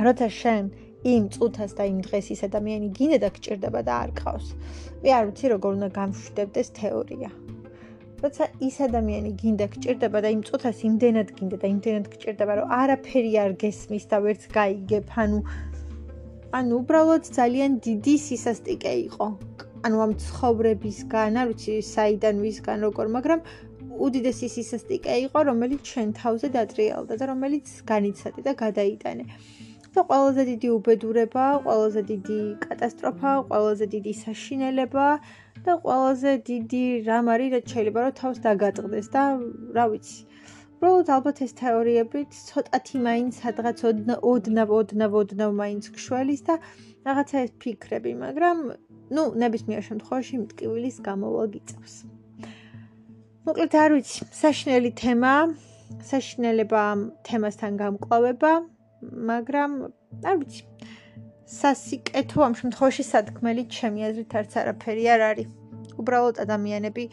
როცა 0.06 0.28
შენ 0.40 0.64
იმ 1.04 1.24
წუთას 1.34 1.72
და 1.78 1.84
იმ 1.84 1.98
დღეს 2.06 2.26
ის 2.34 2.40
ადამიანი 2.48 2.88
გინდა 2.96 3.18
და 3.24 3.28
გჭირდება 3.36 3.80
და 3.84 3.92
არ 4.04 4.10
ყავს. 4.20 4.46
მე 5.02 5.10
არ 5.18 5.24
ვიცი 5.28 5.46
როგორ 5.54 5.70
უნდა 5.78 5.88
გამშვიდებდეს 5.98 6.68
თეორია. 6.80 7.30
როცა 8.24 8.44
ის 8.68 8.76
ადამიანი 8.88 9.30
გინდა 9.40 9.66
გჭირდება 9.74 10.18
და 10.24 10.28
იმ 10.32 10.42
წუთას 10.48 10.78
იმდენად 10.88 11.28
გინდა 11.36 11.56
და 11.60 11.66
იმდენად 11.74 12.06
გჭირდება, 12.12 12.52
რომ 12.58 12.66
არაფერი 12.80 13.32
არ 13.44 13.52
გესმის 13.60 14.04
და 14.08 14.16
ვერც 14.24 14.42
გაიგებ, 14.56 15.06
ანუ 15.24 15.38
ანუ 16.54 16.72
უბრალოდ 16.80 17.24
ძალიან 17.36 17.72
დიდი 17.84 18.14
სისასტიკე 18.24 18.92
იყო. 19.10 19.26
ანუ 19.84 19.96
ამ 20.04 20.12
ცხოვრებისგან, 20.24 21.32
არ 21.40 21.46
ვიცი, 21.50 21.72
საიდან 21.84 22.36
ვისგან 22.44 22.78
როგორ, 22.86 23.06
მაგრამ 23.16 23.40
უდიდესი 24.04 24.48
სისასტიკე 24.54 25.14
იყო, 25.26 25.38
რომელიც 25.50 25.80
ჩვენ 25.90 26.08
თავზე 26.20 26.48
დატრიალდა 26.56 27.14
და 27.20 27.24
რომელიც 27.32 27.66
განიცადე 27.90 28.40
და 28.46 28.52
გადაიტანე. 28.64 29.24
და 29.94 30.02
ყველაზე 30.10 30.42
დიდი 30.50 30.68
უბედურება, 30.74 31.44
ყველაზე 31.64 32.00
დიდი 32.10 32.38
კატასტროფა, 32.66 33.30
ყველაზე 33.50 33.86
დიდი 33.94 34.12
საშინელება 34.26 35.06
და 35.66 35.72
ყველაზე 35.84 36.30
დიდი 36.50 36.84
რამ 37.08 37.26
არის, 37.34 37.48
რაც 37.54 37.66
შეიძლება 37.74 38.00
რომ 38.04 38.14
თავს 38.20 38.38
დაგატყდეს 38.46 39.06
და 39.14 39.22
რა 39.76 39.84
ვიცი. 39.92 40.18
უბრალოდ 40.84 41.08
ალბათ 41.16 41.38
ეს 41.46 41.52
თეორიები 41.60 42.20
ცოტათი 42.48 42.98
მაინც 43.06 43.38
სადღაც 43.44 43.78
ოდნა 43.90 44.14
ოდნა 44.32 44.64
ოდნა 44.78 45.06
ოდნა 45.20 45.46
მაინც 45.60 45.84
ქშველის 45.94 46.42
და 46.48 46.54
რაღაცა 47.06 47.36
ეს 47.44 47.52
ფიქრები, 47.62 48.12
მაგრამ 48.24 48.58
ну, 49.16 49.22
ნებისმიერ 49.42 49.82
შემთხვევაში 49.88 50.42
მტკივილის 50.42 51.00
გამოვა 51.08 51.44
გიწევს. 51.54 51.94
მოკლედ 53.44 53.74
არ 53.76 53.92
ვიცი, 53.92 54.24
საშინელი 54.32 54.90
თემა, 54.96 55.30
საშინელება 56.08 56.82
თემასთან 57.28 57.74
გამკლავება, 57.76 58.52
მაგრამ 59.30 59.72
არ 60.24 60.36
ვიცი. 60.40 60.62
სასიკეთო 61.54 62.38
ამ 62.46 62.54
შემთხვევაში 62.60 63.04
სათქმელი 63.04 63.64
ჩემი 63.68 64.00
აზრით 64.08 64.32
არც 64.40 64.52
არაფერი 64.60 65.04
არ 65.14 65.20
არის. 65.28 65.48
უბრალოდ 66.00 66.36
ადამიანები 66.44 67.04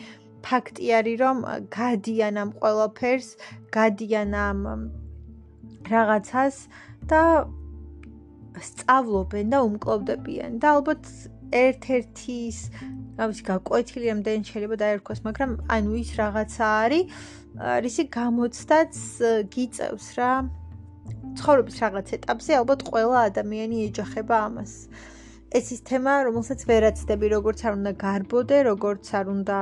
ფაქტი 0.47 0.85
არის, 0.99 1.15
რომ 1.19 1.37
გადიან 1.75 2.35
ამ 2.43 2.49
ყველაფერს, 2.63 3.29
გადიან 3.75 4.31
ამ 4.31 4.59
რაღაცას 5.91 6.55
და 7.11 7.21
სწავლობენ 8.71 9.45
და 9.51 9.59
უმკლავდებიან 9.67 10.51
და 10.63 10.67
ალბათ 10.79 11.03
ერთ-ერთის 11.51 12.57
გავიცი 13.19 13.43
გაკვეთილი 13.51 14.07
ამდენ 14.15 14.41
შეიძლება 14.49 14.75
დაერქვას, 14.83 15.19
მაგრამ 15.27 15.51
ანუ 15.75 15.91
ის 16.01 16.11
რაღაცა 16.21 16.65
არის, 16.83 17.05
რისი 17.85 18.03
გამოცდაც 18.17 18.93
გიწევს 19.53 20.07
რა. 20.17 20.31
ცხოვრების 21.37 21.75
რაღაც 21.83 22.07
ეტაპზე 22.17 22.51
ალბათ 22.61 22.81
ყველა 22.87 23.19
ადამიანი 23.29 23.77
ეჯახება 23.89 24.35
ამას. 24.47 24.71
ეს 25.51 25.65
ის 25.75 25.81
თემა, 25.83 26.13
რომელსაც 26.27 26.59
ვერაცდები, 26.69 27.27
როგორც 27.35 27.59
არ 27.67 27.73
უნდა 27.79 27.91
გარბოდე, 27.99 28.57
როგორც 28.71 29.05
არ 29.19 29.25
უნდა 29.35 29.57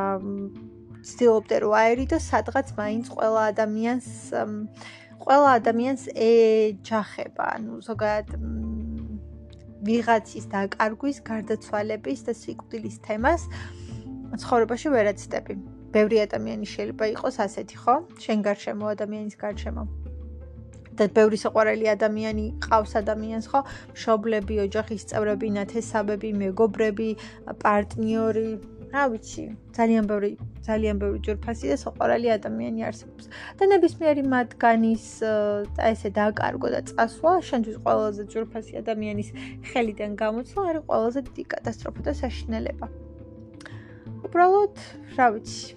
ცდილობდე 1.10 1.56
რომ 1.64 1.74
აერიდო, 1.82 2.18
სადღაც 2.22 2.68
მაინც 2.78 3.06
ყველა 3.16 3.42
ადამიანს 3.52 4.08
ყველა 5.20 5.50
ადამიანს 5.60 6.04
ეჯახება, 6.16 7.46
ანუ 7.58 7.74
ზოგადად 7.88 8.30
ვიღაცის 9.88 10.46
დაკარგვის, 10.52 11.18
გარდაცვალების 11.30 12.20
და 12.28 12.34
სიკვდილის 12.36 12.98
თემას 13.06 13.48
ცხოვრებაში 14.38 14.88
ვერაცდები. 14.94 15.54
ბევრი 15.96 16.18
ადამიანი 16.22 16.66
შეიძლება 16.70 17.06
იყოს 17.16 17.36
ასეთი, 17.46 17.76
ხო? 17.84 17.96
შენ 18.24 18.38
გარშემო 18.46 18.86
ადამიანის 18.94 19.36
გარშემო. 19.44 19.84
და 21.00 21.08
ბევრი 21.16 21.38
საყვარელი 21.40 21.88
ადამიანი 21.96 22.46
ყავს 22.60 22.94
ადამიანს, 23.00 23.46
ხო? 23.52 23.60
მშობლები, 23.96 24.56
ოჯახის 24.68 25.08
წევრები, 25.10 25.48
ნათესავები, 25.56 26.30
მეგობრები, 26.44 27.10
პარტნიორი, 27.64 28.50
რა 28.90 29.04
ვიცი, 29.14 29.44
ძალიან 29.78 30.06
ბევრი 30.10 30.32
ძალიან 30.66 30.98
ბევრი 31.02 31.20
ჯერფასი 31.26 31.70
და 31.70 31.78
საყვარელი 31.78 32.30
ადამიანი 32.34 32.82
არსებობს. 32.90 33.26
და 33.58 33.64
ნებისმიერი 33.70 34.24
მათგანის 34.34 35.06
და 35.78 35.82
ესე 35.94 36.10
დააკარგო 36.18 36.68
და 36.74 36.82
წასვლა, 36.90 37.34
შენთვის 37.50 37.78
ყველაზე 37.86 38.24
ჯერფასი 38.34 38.74
ადამიანის 38.82 39.30
ხელიდან 39.70 40.12
გამოცვა 40.22 40.62
არის 40.70 40.84
ყველაზე 40.90 41.20
დიდი 41.30 41.44
კატასტროფა 41.54 42.02
და 42.08 42.14
საშინელება. 42.22 42.88
უბრალოდ, 44.26 44.76
რა 45.18 45.28
ვიცი. 45.38 45.68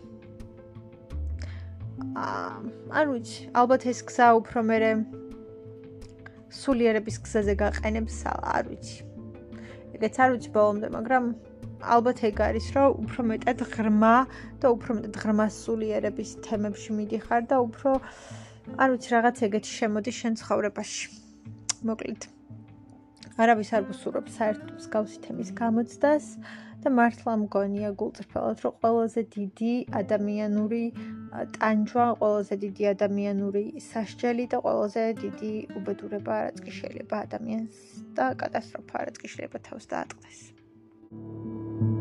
აა, 2.16 2.56
არ 2.98 3.06
ვიცი, 3.12 3.40
ალბათ 3.60 3.82
ეს 3.92 4.00
გზა 4.08 4.26
უფრო 4.40 4.60
მეરે 4.72 4.92
სულიერების 6.52 7.16
გზაზე 7.24 7.54
გაყენებს, 7.60 8.16
არ 8.28 8.64
ვიცი. 8.72 8.96
ეგეც 9.96 10.14
არ 10.16 10.28
ვიცი 10.32 10.50
ბოლომდე, 10.52 10.88
მაგრამ 10.96 11.24
ალბათ 11.82 12.18
ეგ 12.28 12.36
არის, 12.48 12.66
რომ 12.76 12.88
უფრო 13.02 13.20
მეტად 13.30 13.58
ღრმა 13.72 14.16
და 14.62 14.66
უფრო 14.76 14.90
მეტად 14.98 15.16
ღრმა 15.22 15.46
სულიერების 15.50 16.30
თემებში 16.46 16.90
მიდიხარ 16.98 17.42
და 17.50 17.56
უფრო 17.66 17.90
არ 18.78 18.88
ვიცი, 18.94 19.08
რაღაც 19.16 19.36
ეგეთი 19.46 19.72
შემოდი 19.78 20.12
შენ 20.20 20.32
ცხოვრებაში. 20.42 21.04
მოკლედ. 21.82 22.22
არავის 23.42 23.70
არ 23.74 23.82
გსურვებს 23.90 24.36
საერთოდ 24.38 24.70
მსგავსი 24.76 25.18
თემის 25.24 25.50
გამოცდას 25.56 26.26
და 26.82 26.90
მართლა 26.98 27.34
მგონია 27.42 27.90
გულწრფელად, 27.98 28.62
რომ 28.62 28.74
ყველაზე 28.82 29.22
დიდი 29.34 29.74
ადამიანური 30.02 30.82
ტანჯვა, 31.56 32.06
ყველაზე 32.22 32.54
დიდი 32.64 32.88
ადამიანური 32.94 33.64
სასჯელი 33.88 34.44
და 34.52 34.58
ყველაზე 34.66 35.04
დიდი 35.24 35.52
უბედურება 35.80 36.34
რაც 36.46 36.58
კი 36.64 36.72
შეიძლება 36.78 37.22
ადამიანს 37.26 37.76
და 38.18 38.26
კატასტროფა 38.42 39.06
რაც 39.08 39.16
კი 39.22 39.28
შეიძლება 39.34 39.58
თავს 39.70 39.84
დაატყდეს. 39.94 40.51
thank 41.12 41.82
you 41.82 41.91